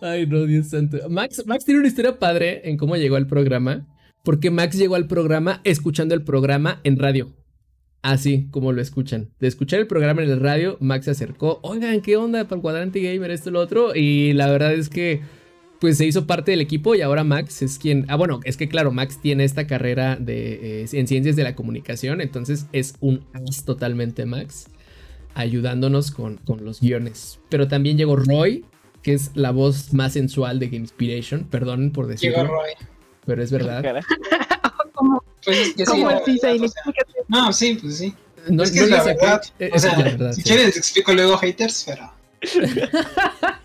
Ay, 0.02 0.26
no, 0.26 0.44
Dios 0.46 0.68
santo. 0.68 0.98
Max, 1.08 1.42
Max 1.46 1.64
tiene 1.64 1.78
una 1.80 1.88
historia 1.88 2.18
padre 2.18 2.68
en 2.68 2.76
cómo 2.76 2.96
llegó 2.96 3.16
al 3.16 3.26
programa. 3.26 3.86
Porque 4.24 4.50
Max 4.50 4.76
llegó 4.76 4.96
al 4.96 5.06
programa 5.06 5.60
escuchando 5.62 6.14
el 6.14 6.24
programa 6.24 6.80
en 6.82 6.98
radio. 6.98 7.32
Así 8.02 8.46
como 8.50 8.72
lo 8.72 8.80
escuchan. 8.80 9.30
De 9.40 9.48
escuchar 9.48 9.80
el 9.80 9.86
programa 9.86 10.22
en 10.22 10.30
el 10.30 10.40
radio, 10.40 10.76
Max 10.80 11.06
se 11.06 11.10
acercó. 11.10 11.58
Oigan, 11.62 12.00
¿qué 12.02 12.16
onda 12.16 12.44
para 12.44 12.56
el 12.56 12.62
cuadrante 12.62 13.00
gamer? 13.00 13.30
Esto, 13.30 13.50
lo 13.50 13.60
otro. 13.60 13.94
Y 13.94 14.32
la 14.32 14.48
verdad 14.48 14.74
es 14.74 14.88
que, 14.88 15.22
pues 15.80 15.98
se 15.98 16.06
hizo 16.06 16.26
parte 16.26 16.52
del 16.52 16.60
equipo 16.60 16.94
y 16.94 17.00
ahora 17.00 17.24
Max 17.24 17.62
es 17.62 17.78
quien. 17.78 18.04
Ah, 18.08 18.16
bueno, 18.16 18.40
es 18.44 18.56
que 18.56 18.68
claro, 18.68 18.92
Max 18.92 19.20
tiene 19.20 19.44
esta 19.44 19.66
carrera 19.66 20.16
de, 20.16 20.82
eh, 20.82 20.86
en 20.92 21.06
ciencias 21.06 21.36
de 21.36 21.42
la 21.42 21.54
comunicación. 21.54 22.20
Entonces 22.20 22.66
es 22.72 22.94
un 23.00 23.24
as 23.32 23.64
totalmente 23.64 24.24
Max. 24.24 24.68
Ayudándonos 25.34 26.12
con, 26.12 26.36
con 26.38 26.64
los 26.64 26.80
guiones. 26.80 27.40
Pero 27.50 27.68
también 27.68 27.98
llegó 27.98 28.16
Roy, 28.16 28.64
que 29.02 29.12
es 29.12 29.32
la 29.34 29.50
voz 29.50 29.92
más 29.92 30.14
sensual 30.14 30.58
de 30.58 30.66
Game 30.66 30.78
Inspiration. 30.78 31.44
Perdón 31.44 31.90
por 31.90 32.06
decirlo. 32.06 32.38
Llegó 32.38 32.54
Roy. 32.54 32.70
Pero 33.26 33.42
es 33.42 33.50
verdad. 33.50 34.02
Cara. 35.46 35.56
¿Cómo, 35.56 35.56
Pues 35.56 35.68
es 35.68 35.74
que 35.74 35.84
sí, 35.86 35.90
cómo 35.92 36.10
la 36.10 36.16
así, 36.16 36.30
verdad, 36.32 36.40
Zayn? 36.48 36.64
o 36.64 36.68
sea, 36.68 36.82
Explícate. 36.86 37.12
No, 37.28 37.52
sí, 37.52 37.78
pues 37.80 37.96
sí. 37.98 38.14
No, 38.48 38.62
es 38.62 38.70
que 38.70 38.78
no 38.78 38.84
es 38.84 38.90
le 38.90 38.96
la 38.96 39.02
verdad. 39.04 39.42
eh, 39.58 39.70
O 39.72 39.78
sea, 39.78 39.92
es 39.92 39.98
la 39.98 40.04
verdad, 40.04 40.32
si 40.32 40.42
sí. 40.42 40.54
les 40.54 40.76
explico 40.76 41.12
luego 41.14 41.36
haters, 41.38 41.84
pero... 41.86 42.12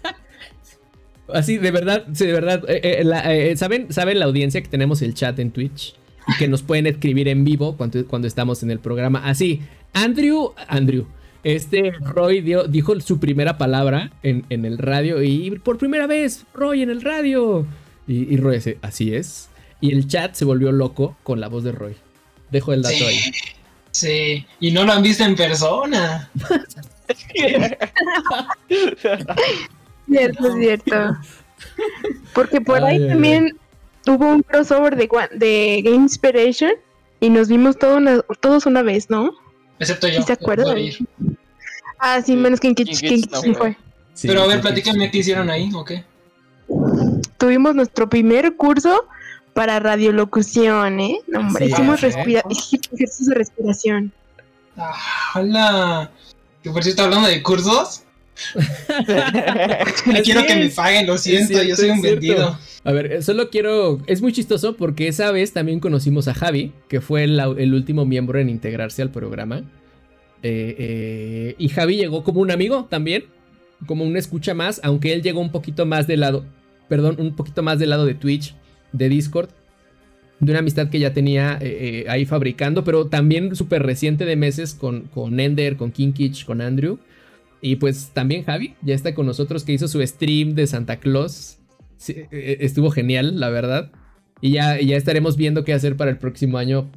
Así, 1.33 1.57
de 1.57 1.71
verdad, 1.71 2.05
sí, 2.13 2.25
de 2.25 2.33
verdad. 2.33 2.63
eh, 2.69 2.81
eh, 2.99 3.03
la- 3.05 3.33
eh, 3.33 3.55
¿saben, 3.55 3.91
¿Saben 3.93 4.19
la 4.19 4.25
audiencia 4.25 4.61
que 4.61 4.67
tenemos 4.67 5.01
el 5.01 5.13
chat 5.13 5.39
en 5.39 5.51
Twitch? 5.51 5.95
Y 6.27 6.37
que 6.37 6.47
nos 6.47 6.61
pueden 6.61 6.87
escribir 6.87 7.27
en 7.29 7.43
vivo 7.45 7.77
cuando, 7.77 8.05
cuando 8.05 8.27
estamos 8.27 8.63
en 8.63 8.71
el 8.71 8.79
programa. 8.79 9.21
Así, 9.25 9.61
Andrew, 9.93 10.53
Andrew, 10.67 11.07
este 11.43 11.91
Roy 12.01 12.41
dio, 12.41 12.65
dijo 12.65 12.99
su 12.99 13.19
primera 13.19 13.57
palabra 13.57 14.11
en, 14.23 14.45
en 14.49 14.65
el 14.65 14.77
radio 14.77 15.23
y 15.23 15.51
por 15.59 15.77
primera 15.77 16.05
vez, 16.05 16.45
Roy 16.53 16.83
en 16.83 16.89
el 16.89 17.01
radio. 17.01 17.65
Y, 18.07 18.33
y 18.33 18.37
Roy 18.37 18.55
dice, 18.55 18.77
así 18.81 19.15
es. 19.15 19.49
Y 19.81 19.91
el 19.93 20.07
chat 20.07 20.33
se 20.35 20.45
volvió 20.45 20.71
loco 20.71 21.17
con 21.23 21.39
la 21.41 21.47
voz 21.49 21.63
de 21.63 21.71
Roy. 21.73 21.95
Dejo 22.51 22.71
el 22.73 22.81
dato 22.83 22.95
Sí. 22.95 23.03
ahí. 23.03 23.19
Sí, 23.91 24.45
y 24.61 24.71
no 24.71 24.85
lo 24.85 24.93
han 24.93 25.03
visto 25.03 25.23
en 25.25 25.35
persona. 25.35 26.29
Cierto, 30.07 30.53
cierto. 30.55 31.17
Porque 32.33 32.59
por 32.61 32.77
Ay, 32.83 32.95
ahí 32.97 33.03
ay, 33.03 33.09
también 33.09 33.57
hubo 34.07 34.25
un 34.27 34.41
crossover 34.43 34.95
de, 34.95 35.07
de 35.35 35.81
Game 35.83 35.97
Inspiration 35.97 36.71
y 37.19 37.29
nos 37.29 37.47
vimos 37.47 37.77
todo 37.77 37.97
una- 37.97 38.21
todos 38.39 38.65
una 38.65 38.81
vez, 38.81 39.09
¿no? 39.09 39.31
Excepto 39.79 40.07
yo. 40.07 40.17
¿Sí 40.21 40.23
se 40.23 40.33
acuerdan? 40.33 40.75
no. 40.75 41.35
Ah, 41.99 42.19
sí, 42.25 42.35
menos 42.35 42.59
que 42.59 42.67
en 42.67 42.75
Kitsch, 42.75 42.99
King 42.99 43.07
King 43.09 43.15
Kitsch 43.21 43.31
no 43.31 43.41
sí 43.41 43.53
fue. 43.53 43.77
Sí, 44.13 44.27
Pero 44.27 44.41
a 44.43 44.47
ver, 44.47 44.59
platícame 44.61 45.11
qué 45.11 45.19
hicieron 45.19 45.49
ahí, 45.49 45.69
¿o 45.73 45.85
qué? 45.85 46.03
Tuvimos 47.37 47.75
nuestro 47.75 48.09
primer 48.09 48.55
curso 48.55 49.05
para 49.53 49.79
radiolocución, 49.79 50.99
¿eh? 50.99 51.19
No, 51.27 51.39
hombre, 51.39 51.65
hicimos 51.67 52.03
¿eh? 52.03 52.09
respira- 52.09 52.43
de 52.47 53.35
respiración. 53.35 54.11
Ah, 54.77 54.93
hola. 55.35 56.11
Que 56.63 56.69
por 56.69 56.83
cierto, 56.83 57.03
hablando 57.03 57.27
de 57.27 57.41
cursos, 57.43 58.03
Así 58.55 60.21
quiero 60.23 60.45
que 60.45 60.55
me 60.55 60.69
paguen, 60.69 61.07
lo 61.07 61.17
siento, 61.17 61.47
cierto, 61.47 61.67
yo 61.67 61.75
soy 61.75 61.89
un 61.89 62.01
vendido. 62.01 62.57
A 62.83 62.91
ver, 62.91 63.11
eh, 63.11 63.21
solo 63.21 63.49
quiero. 63.49 63.99
Es 64.07 64.21
muy 64.21 64.33
chistoso 64.33 64.75
porque 64.75 65.07
esa 65.07 65.31
vez 65.31 65.53
también 65.53 65.79
conocimos 65.79 66.27
a 66.27 66.33
Javi, 66.33 66.73
que 66.87 67.01
fue 67.01 67.23
el, 67.23 67.73
último 67.73 68.05
miembro 68.05 68.39
en 68.39 68.49
integrarse 68.49 69.01
al 69.01 69.11
programa. 69.11 69.63
Eh, 70.43 70.75
eh, 70.79 71.55
y 71.59 71.69
Javi 71.69 71.97
llegó 71.97 72.23
como 72.23 72.41
un 72.41 72.49
amigo 72.49 72.87
también, 72.89 73.25
como 73.85 74.03
un 74.03 74.17
escucha 74.17 74.53
más, 74.53 74.81
aunque 74.83 75.13
él 75.13 75.21
llegó 75.21 75.39
un 75.39 75.51
poquito 75.51 75.85
más 75.85 76.07
del 76.07 76.21
lado. 76.21 76.45
Perdón, 76.89 77.17
un 77.19 77.35
poquito 77.35 77.61
más 77.61 77.79
del 77.79 77.91
lado 77.91 78.05
de 78.05 78.15
Twitch, 78.15 78.55
de 78.91 79.09
Discord. 79.09 79.49
De 80.39 80.51
una 80.51 80.59
amistad 80.59 80.89
que 80.89 80.97
ya 80.97 81.13
tenía 81.13 81.59
eh, 81.61 82.03
eh, 82.03 82.05
ahí 82.09 82.25
fabricando, 82.25 82.83
pero 82.83 83.05
también 83.05 83.55
súper 83.55 83.83
reciente 83.83 84.25
de 84.25 84.35
meses 84.35 84.73
con, 84.73 85.01
con 85.01 85.39
Ender, 85.39 85.77
con 85.77 85.91
Kinkich, 85.91 86.45
con 86.45 86.61
Andrew. 86.61 86.97
Y 87.61 87.75
pues 87.75 88.09
también 88.13 88.43
Javi 88.43 88.73
ya 88.81 88.95
está 88.95 89.13
con 89.13 89.27
nosotros 89.27 89.63
que 89.63 89.73
hizo 89.73 89.87
su 89.87 90.01
stream 90.01 90.55
de 90.55 90.65
Santa 90.65 90.99
Claus. 90.99 91.59
Eh, 92.07 92.57
estuvo 92.61 92.89
genial, 92.89 93.39
la 93.39 93.49
verdad. 93.51 93.91
Y 94.41 94.53
ya, 94.53 94.81
ya 94.81 94.97
estaremos 94.97 95.37
viendo 95.37 95.63
qué 95.63 95.73
hacer 95.73 95.95
para 95.95 96.09
el 96.09 96.17
próximo 96.17 96.57
año 96.57 96.89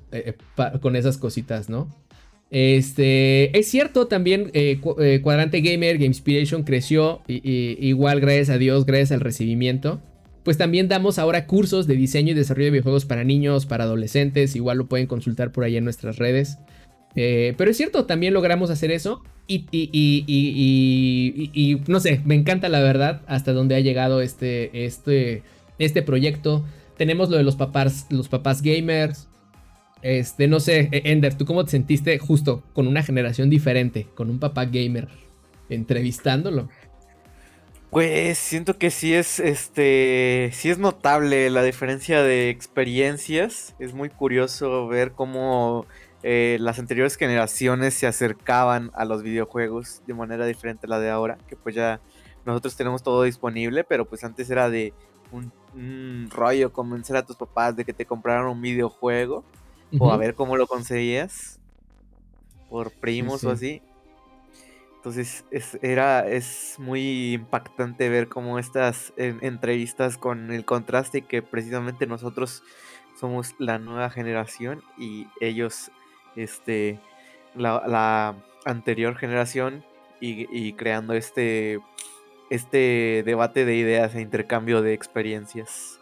con 0.80 0.96
esas 0.96 1.18
cositas, 1.18 1.68
¿no? 1.68 1.94
Este, 2.50 3.58
es 3.58 3.68
cierto 3.68 4.06
también, 4.06 4.50
Cu- 4.80 4.96
Cuadrante 5.20 5.60
Gamer, 5.60 5.96
Game 5.96 6.06
Inspiration 6.06 6.62
creció, 6.62 7.20
igual 7.26 8.20
gracias 8.20 8.48
a 8.48 8.56
Dios, 8.56 8.86
gracias 8.86 9.12
al 9.12 9.20
recibimiento. 9.20 10.00
Pues 10.44 10.58
también 10.58 10.88
damos 10.88 11.18
ahora 11.18 11.46
cursos 11.46 11.86
de 11.86 11.96
diseño 11.96 12.32
y 12.32 12.34
desarrollo 12.34 12.66
de 12.66 12.70
videojuegos 12.72 13.06
para 13.06 13.24
niños, 13.24 13.66
para 13.66 13.84
adolescentes, 13.84 14.54
igual 14.54 14.78
lo 14.78 14.86
pueden 14.86 15.06
consultar 15.06 15.52
por 15.52 15.64
ahí 15.64 15.76
en 15.76 15.84
nuestras 15.84 16.18
redes. 16.18 16.58
Eh, 17.16 17.54
pero 17.56 17.70
es 17.70 17.76
cierto, 17.76 18.04
también 18.04 18.34
logramos 18.34 18.70
hacer 18.70 18.90
eso. 18.90 19.22
Y, 19.46 19.66
y- 19.72 21.80
no 21.86 22.00
sé, 22.00 22.20
me 22.24 22.34
encanta 22.34 22.68
la 22.68 22.80
verdad 22.80 23.22
hasta 23.26 23.52
dónde 23.52 23.74
ha 23.74 23.80
llegado 23.80 24.20
este, 24.20 24.84
este, 24.84 25.42
este 25.78 26.02
proyecto. 26.02 26.64
Tenemos 26.96 27.30
lo 27.30 27.36
de 27.36 27.44
los 27.44 27.56
papás, 27.56 28.06
los 28.10 28.28
papás 28.28 28.62
gamers. 28.62 29.28
Este, 30.02 30.48
no 30.48 30.60
sé, 30.60 30.88
E- 30.92 31.12
Ender, 31.12 31.34
¿tú 31.34 31.46
cómo 31.46 31.64
te 31.64 31.70
sentiste 31.70 32.18
justo 32.18 32.62
con 32.74 32.86
una 32.86 33.02
generación 33.02 33.48
diferente, 33.48 34.06
con 34.14 34.28
un 34.30 34.38
papá 34.38 34.66
gamer, 34.66 35.08
entrevistándolo? 35.70 36.68
Pues 37.94 38.38
siento 38.38 38.76
que 38.76 38.90
sí 38.90 39.14
es, 39.14 39.38
este, 39.38 40.50
sí 40.52 40.68
es 40.68 40.78
notable 40.78 41.48
la 41.48 41.62
diferencia 41.62 42.24
de 42.24 42.50
experiencias. 42.50 43.76
Es 43.78 43.94
muy 43.94 44.08
curioso 44.08 44.88
ver 44.88 45.12
cómo 45.12 45.86
eh, 46.24 46.56
las 46.58 46.80
anteriores 46.80 47.14
generaciones 47.14 47.94
se 47.94 48.08
acercaban 48.08 48.90
a 48.94 49.04
los 49.04 49.22
videojuegos 49.22 50.02
de 50.08 50.14
manera 50.14 50.44
diferente 50.44 50.86
a 50.86 50.90
la 50.90 50.98
de 50.98 51.08
ahora, 51.08 51.38
que 51.46 51.54
pues 51.54 51.76
ya 51.76 52.00
nosotros 52.44 52.74
tenemos 52.74 53.04
todo 53.04 53.22
disponible, 53.22 53.84
pero 53.84 54.06
pues 54.06 54.24
antes 54.24 54.50
era 54.50 54.68
de 54.70 54.92
un, 55.30 55.52
un 55.72 56.30
rollo 56.32 56.72
convencer 56.72 57.14
a 57.14 57.24
tus 57.24 57.36
papás 57.36 57.76
de 57.76 57.84
que 57.84 57.92
te 57.92 58.06
compraran 58.06 58.48
un 58.48 58.60
videojuego 58.60 59.44
o 60.00 60.10
a 60.10 60.16
ver 60.16 60.34
cómo 60.34 60.56
lo 60.56 60.66
conseguías 60.66 61.60
por 62.68 62.90
primos 62.90 63.44
o 63.44 63.56
sí. 63.56 63.80
así. 63.80 63.93
Entonces 65.04 65.44
es, 65.50 65.78
era, 65.82 66.26
es 66.26 66.76
muy 66.78 67.34
impactante 67.34 68.08
ver 68.08 68.28
cómo 68.28 68.58
estas 68.58 69.12
en- 69.18 69.38
entrevistas 69.42 70.16
con 70.16 70.50
el 70.50 70.64
contraste 70.64 71.20
que 71.20 71.42
precisamente 71.42 72.06
nosotros 72.06 72.62
somos 73.20 73.54
la 73.58 73.78
nueva 73.78 74.08
generación 74.08 74.82
y 74.98 75.26
ellos 75.42 75.90
este, 76.36 77.00
la, 77.54 77.86
la 77.86 78.34
anterior 78.64 79.14
generación 79.16 79.84
y, 80.22 80.46
y 80.50 80.72
creando 80.72 81.12
este, 81.12 81.80
este 82.48 83.22
debate 83.26 83.66
de 83.66 83.76
ideas 83.76 84.14
e 84.14 84.22
intercambio 84.22 84.80
de 84.80 84.94
experiencias. 84.94 86.00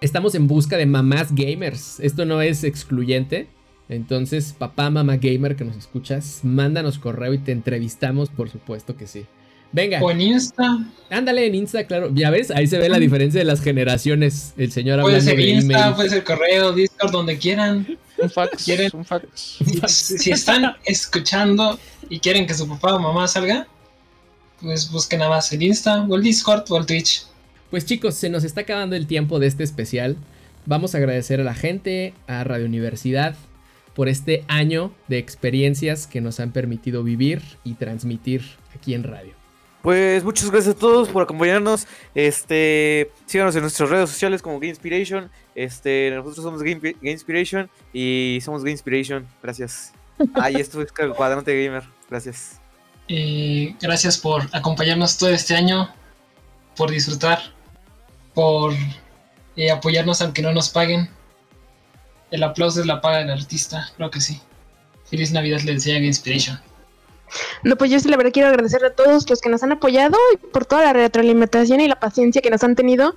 Estamos 0.00 0.36
en 0.36 0.46
busca 0.46 0.76
de 0.76 0.86
mamás 0.86 1.34
gamers. 1.34 1.98
Esto 1.98 2.24
no 2.24 2.40
es 2.42 2.62
excluyente. 2.62 3.48
Entonces, 3.90 4.54
papá, 4.56 4.88
mamá 4.88 5.16
gamer 5.16 5.56
que 5.56 5.64
nos 5.64 5.76
escuchas, 5.76 6.40
mándanos 6.44 6.98
correo 6.98 7.34
y 7.34 7.38
te 7.38 7.52
entrevistamos, 7.52 8.30
por 8.30 8.48
supuesto 8.48 8.96
que 8.96 9.06
sí. 9.06 9.26
Venga, 9.72 10.00
O 10.02 10.10
en 10.10 10.20
Insta. 10.20 10.78
ándale 11.10 11.46
en 11.46 11.54
Insta, 11.56 11.84
claro. 11.86 12.10
Ya 12.14 12.30
ves, 12.30 12.50
ahí 12.50 12.66
se 12.66 12.78
ve 12.78 12.88
la 12.88 12.98
diferencia 12.98 13.38
de 13.40 13.44
las 13.44 13.60
generaciones. 13.60 14.52
El 14.56 14.72
señor 14.72 15.00
Puede 15.02 15.16
hablando 15.16 15.30
ser 15.30 15.36
de 15.38 15.50
Insta, 15.50 15.78
email. 15.80 15.94
puede 15.94 16.08
ser 16.08 16.24
correo, 16.24 16.72
Discord, 16.72 17.12
donde 17.12 17.36
quieran. 17.38 17.86
Un 18.18 18.30
fax, 18.30 18.64
¿Quieren? 18.64 18.90
un 18.94 19.04
fax. 19.04 19.26
Si, 19.86 20.18
si 20.18 20.30
están 20.30 20.72
escuchando 20.84 21.78
y 22.08 22.18
quieren 22.20 22.46
que 22.46 22.54
su 22.54 22.68
papá 22.68 22.94
o 22.94 22.98
mamá 23.00 23.26
salga, 23.28 23.66
pues 24.60 24.90
busquen 24.90 25.20
nada 25.20 25.30
más 25.32 25.52
el 25.52 25.62
Insta 25.62 26.04
o 26.08 26.16
el 26.16 26.22
Discord 26.22 26.64
o 26.70 26.78
el 26.78 26.86
Twitch. 26.86 27.24
Pues 27.70 27.86
chicos, 27.86 28.14
se 28.16 28.28
nos 28.28 28.44
está 28.44 28.62
acabando 28.62 28.94
el 28.96 29.06
tiempo 29.06 29.38
de 29.38 29.46
este 29.46 29.62
especial. 29.64 30.16
Vamos 30.66 30.94
a 30.94 30.98
agradecer 30.98 31.40
a 31.40 31.44
la 31.44 31.54
gente, 31.54 32.12
a 32.26 32.44
Radio 32.44 32.66
Universidad, 32.66 33.36
por 34.00 34.08
este 34.08 34.46
año 34.48 34.94
de 35.08 35.18
experiencias 35.18 36.06
que 36.06 36.22
nos 36.22 36.40
han 36.40 36.52
permitido 36.52 37.04
vivir 37.04 37.42
y 37.64 37.74
transmitir 37.74 38.42
aquí 38.74 38.94
en 38.94 39.02
radio. 39.04 39.34
Pues 39.82 40.24
muchas 40.24 40.50
gracias 40.50 40.74
a 40.74 40.78
todos 40.78 41.10
por 41.10 41.22
acompañarnos. 41.22 41.86
Este, 42.14 43.10
síganos 43.26 43.54
en 43.56 43.60
nuestras 43.60 43.90
redes 43.90 44.08
sociales 44.08 44.40
como 44.40 44.54
Game 44.58 44.70
Inspiration. 44.70 45.30
Este, 45.54 46.12
nosotros 46.14 46.42
somos 46.42 46.62
Game, 46.62 46.80
Game 46.80 47.10
Inspiration 47.10 47.68
y 47.92 48.38
somos 48.42 48.62
Game 48.62 48.70
Inspiration. 48.70 49.26
Gracias. 49.42 49.92
Ah, 50.32 50.50
y 50.50 50.54
esto 50.54 50.80
es 50.80 50.92
Cuadrante 50.92 51.62
Gamer. 51.62 51.82
Gracias. 52.08 52.58
Eh, 53.06 53.76
gracias 53.82 54.16
por 54.16 54.48
acompañarnos 54.52 55.18
todo 55.18 55.28
este 55.28 55.54
año, 55.54 55.92
por 56.74 56.90
disfrutar, 56.90 57.38
por 58.32 58.72
eh, 59.56 59.70
apoyarnos 59.70 60.22
aunque 60.22 60.40
no 60.40 60.54
nos 60.54 60.70
paguen. 60.70 61.19
El 62.30 62.42
aplauso 62.42 62.80
es 62.80 62.86
la 62.86 63.00
paga 63.00 63.18
del 63.18 63.30
artista, 63.30 63.90
creo 63.96 64.10
que 64.10 64.20
sí. 64.20 64.40
Feliz 65.04 65.32
Navidad 65.32 65.60
le 65.62 65.76
Game 65.76 66.06
Inspiration. 66.06 66.60
No, 67.62 67.76
pues 67.76 67.90
yo 67.90 68.00
sí 68.00 68.08
la 68.08 68.16
verdad 68.16 68.32
quiero 68.32 68.48
agradecer 68.48 68.84
a 68.84 68.90
todos 68.90 69.28
los 69.28 69.40
que 69.40 69.48
nos 69.48 69.62
han 69.62 69.72
apoyado 69.72 70.16
y 70.34 70.36
por 70.36 70.66
toda 70.66 70.82
la 70.82 70.92
retroalimentación 70.92 71.80
y 71.80 71.88
la 71.88 71.98
paciencia 71.98 72.42
que 72.42 72.50
nos 72.50 72.62
han 72.64 72.74
tenido. 72.74 73.14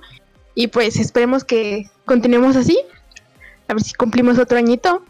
Y 0.54 0.68
pues 0.68 0.96
esperemos 0.96 1.44
que 1.44 1.90
continuemos 2.04 2.56
así. 2.56 2.78
A 3.68 3.74
ver 3.74 3.82
si 3.82 3.94
cumplimos 3.94 4.38
otro 4.38 4.58
añito. 4.58 5.04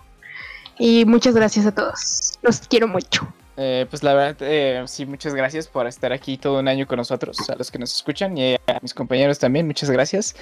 Y 0.78 1.04
muchas 1.04 1.34
gracias 1.34 1.66
a 1.66 1.74
todos. 1.74 2.38
Los 2.42 2.60
quiero 2.60 2.88
mucho. 2.88 3.28
Eh, 3.56 3.86
pues 3.88 4.02
la 4.02 4.14
verdad, 4.14 4.36
eh, 4.40 4.82
sí, 4.86 5.06
muchas 5.06 5.34
gracias 5.34 5.68
por 5.68 5.86
estar 5.86 6.12
aquí 6.12 6.36
todo 6.36 6.58
un 6.58 6.66
año 6.66 6.86
con 6.88 6.96
nosotros, 6.96 7.38
a 7.48 7.54
los 7.54 7.70
que 7.70 7.78
nos 7.78 7.94
escuchan 7.94 8.36
y 8.36 8.54
a 8.54 8.80
mis 8.82 8.92
compañeros 8.94 9.38
también, 9.38 9.66
muchas 9.66 9.90
gracias. 9.90 10.34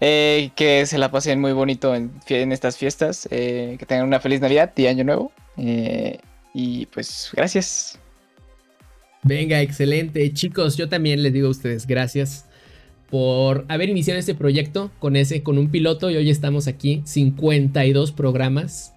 Eh, 0.00 0.50
que 0.56 0.84
se 0.86 0.98
la 0.98 1.10
pasen 1.10 1.40
muy 1.40 1.52
bonito 1.52 1.94
en, 1.94 2.10
en 2.28 2.50
estas 2.50 2.76
fiestas, 2.76 3.28
eh, 3.30 3.76
que 3.78 3.86
tengan 3.86 4.06
una 4.06 4.18
feliz 4.18 4.40
Navidad 4.40 4.72
y 4.76 4.86
Año 4.86 5.04
Nuevo. 5.04 5.32
eh, 5.56 6.18
y 6.58 6.86
pues 6.86 7.30
gracias. 7.34 7.98
Venga, 9.22 9.60
excelente. 9.60 10.32
Chicos, 10.32 10.76
yo 10.76 10.88
también 10.88 11.22
les 11.22 11.32
digo 11.34 11.48
a 11.48 11.50
ustedes 11.50 11.86
gracias 11.86 12.46
por 13.10 13.66
haber 13.68 13.90
iniciado 13.90 14.18
este 14.18 14.34
proyecto 14.34 14.90
con 14.98 15.16
ese, 15.16 15.42
con 15.42 15.58
un 15.58 15.70
piloto 15.70 16.10
y 16.10 16.16
hoy 16.16 16.30
estamos 16.30 16.66
aquí, 16.66 17.02
52 17.04 18.12
programas 18.12 18.95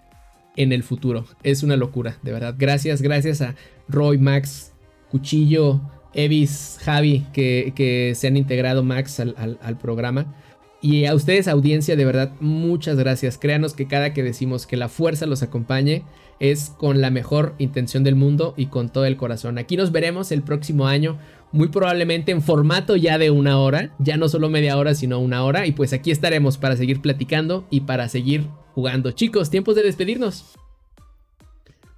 en 0.56 0.72
el 0.72 0.84
futuro. 0.84 1.26
Es 1.44 1.64
una 1.64 1.76
locura, 1.78 2.18
de 2.24 2.32
verdad. 2.32 2.56
Gracias, 2.58 3.02
gracias 3.02 3.42
a 3.42 3.56
Roy, 3.88 4.18
Max, 4.18 4.74
Cuchillo, 5.12 5.82
Evis, 6.14 6.80
Javi, 6.82 7.26
que, 7.34 7.74
que 7.76 8.14
se 8.16 8.28
han 8.28 8.38
integrado 8.38 8.84
Max 8.84 9.20
al, 9.20 9.36
al- 9.38 9.60
al 9.62 9.78
programa. 9.78 10.36
Y 10.82 11.06
a 11.06 11.14
ustedes, 11.14 11.48
audiencia, 11.48 11.96
de 11.96 12.06
verdad, 12.06 12.32
muchas 12.40 12.98
gracias. 12.98 13.38
Créanos 13.38 13.74
que 13.74 13.88
cada 13.88 14.14
que 14.14 14.24
decimos 14.24 14.66
que 14.66 14.78
la 14.78 14.88
fuerza 14.88 15.26
los 15.26 15.44
acompañe, 15.44 16.04
es 16.40 16.70
con 16.78 17.02
la 17.02 17.10
mejor 17.10 17.54
intención 17.58 18.06
del 18.06 18.16
mundo 18.16 18.54
y 18.56 18.68
con 18.68 18.88
todo 18.88 19.04
el 19.04 19.18
corazón. 19.18 19.58
Aquí 19.58 19.76
nos 19.76 19.92
veremos 19.92 20.32
el 20.32 20.42
próximo 20.42 20.88
año, 20.88 21.18
muy 21.52 21.68
probablemente 21.68 22.32
en 22.32 22.42
formato 22.42 22.96
ya 22.96 23.18
de 23.18 23.30
una 23.30 23.60
hora, 23.60 23.94
ya 24.00 24.16
no 24.16 24.30
solo 24.30 24.50
media 24.50 24.78
hora, 24.78 24.96
sino 24.96 25.20
una 25.20 25.44
hora. 25.44 25.66
Y 25.66 25.74
pues 25.74 25.92
aquí 25.92 26.12
estaremos 26.12 26.58
para 26.58 26.78
seguir 26.78 27.02
platicando 27.02 27.68
y 27.70 27.82
para 27.82 28.08
seguir 28.08 28.48
jugando. 28.80 29.12
Chicos, 29.12 29.50
tiempos 29.50 29.76
de 29.76 29.84
despedirnos. 29.84 30.46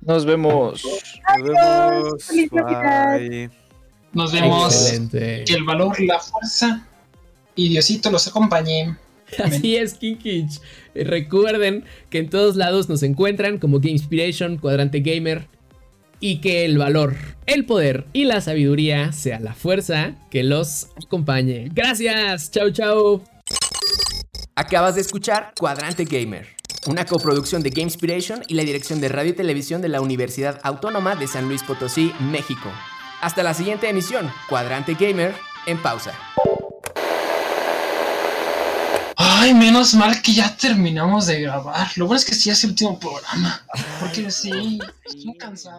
Nos 0.02 0.26
vemos. 0.26 0.84
Nos 1.38 1.44
vemos. 1.44 2.24
Feliz 2.26 2.52
Navidad. 2.52 3.20
Bye. 3.20 3.50
Nos 4.13 4.32
vemos. 4.32 4.74
Excelente. 4.74 5.44
Que 5.46 5.54
el 5.54 5.63
valor, 5.63 6.00
la 6.02 6.20
fuerza 6.20 6.88
y 7.56 7.70
Diosito 7.70 8.10
los 8.10 8.28
acompañe. 8.28 8.96
Así 9.44 9.78
es, 9.78 9.94
Kinkich. 9.94 10.60
Eh, 10.96 11.04
Recuerden 11.04 11.86
que 12.10 12.17
en 12.17 12.30
todos 12.30 12.56
lados 12.56 12.89
nos 12.89 13.04
encuentran 13.04 13.60
como 13.60 13.80
Game 13.80 13.91
Inspiration, 13.91 14.58
Cuadrante 14.58 15.02
Gamer. 15.02 15.48
Y 16.20 16.39
que 16.39 16.65
el 16.65 16.78
valor, 16.78 17.15
el 17.48 17.65
poder 17.65 18.06
y 18.13 18.26
la 18.26 18.41
sabiduría 18.41 19.12
sea 19.12 19.39
la 19.39 19.54
fuerza 19.54 20.15
que 20.30 20.44
los 20.44 20.89
acompañe. 21.04 21.70
Gracias. 21.74 22.52
Chau, 22.52 22.70
chau. 22.72 23.24
Acabas 24.56 24.96
de 24.96 25.02
escuchar 25.02 25.54
Cuadrante 25.58 26.04
Gamer, 26.06 26.48
una 26.88 27.06
coproducción 27.06 27.62
de 27.62 27.70
Game 27.70 27.84
Inspiration 27.84 28.44
y 28.48 28.56
la 28.56 28.63
dirección 28.63 29.02
de 29.02 29.10
radio 29.10 29.32
y 29.32 29.36
televisión 29.36 29.82
de 29.82 29.89
la 29.89 30.02
Universidad 30.02 30.60
Autónoma 30.63 31.15
de 31.15 31.28
San 31.28 31.48
Luis 31.48 31.62
Potosí, 31.63 32.13
México. 32.20 32.70
Hasta 33.22 33.44
la 33.44 33.54
siguiente 33.54 33.88
emisión, 33.88 34.32
Cuadrante 34.50 34.96
Gamer, 34.96 35.36
en 35.67 35.82
pausa. 35.82 36.13
Ay, 39.15 39.54
menos 39.54 39.94
mal 39.94 40.22
que 40.22 40.34
ya 40.34 40.56
terminamos 40.56 41.28
de 41.28 41.41
grabar. 41.41 41.88
Lo 41.96 42.08
bueno 42.08 42.20
es 42.20 42.26
que 42.26 42.34
sí 42.34 42.50
es 42.50 42.63
el 42.63 42.72
último 42.72 43.00
programa. 43.00 43.63
Porque 44.00 44.32
sí, 44.32 44.80
estoy 45.06 45.38
cansado. 45.38 45.70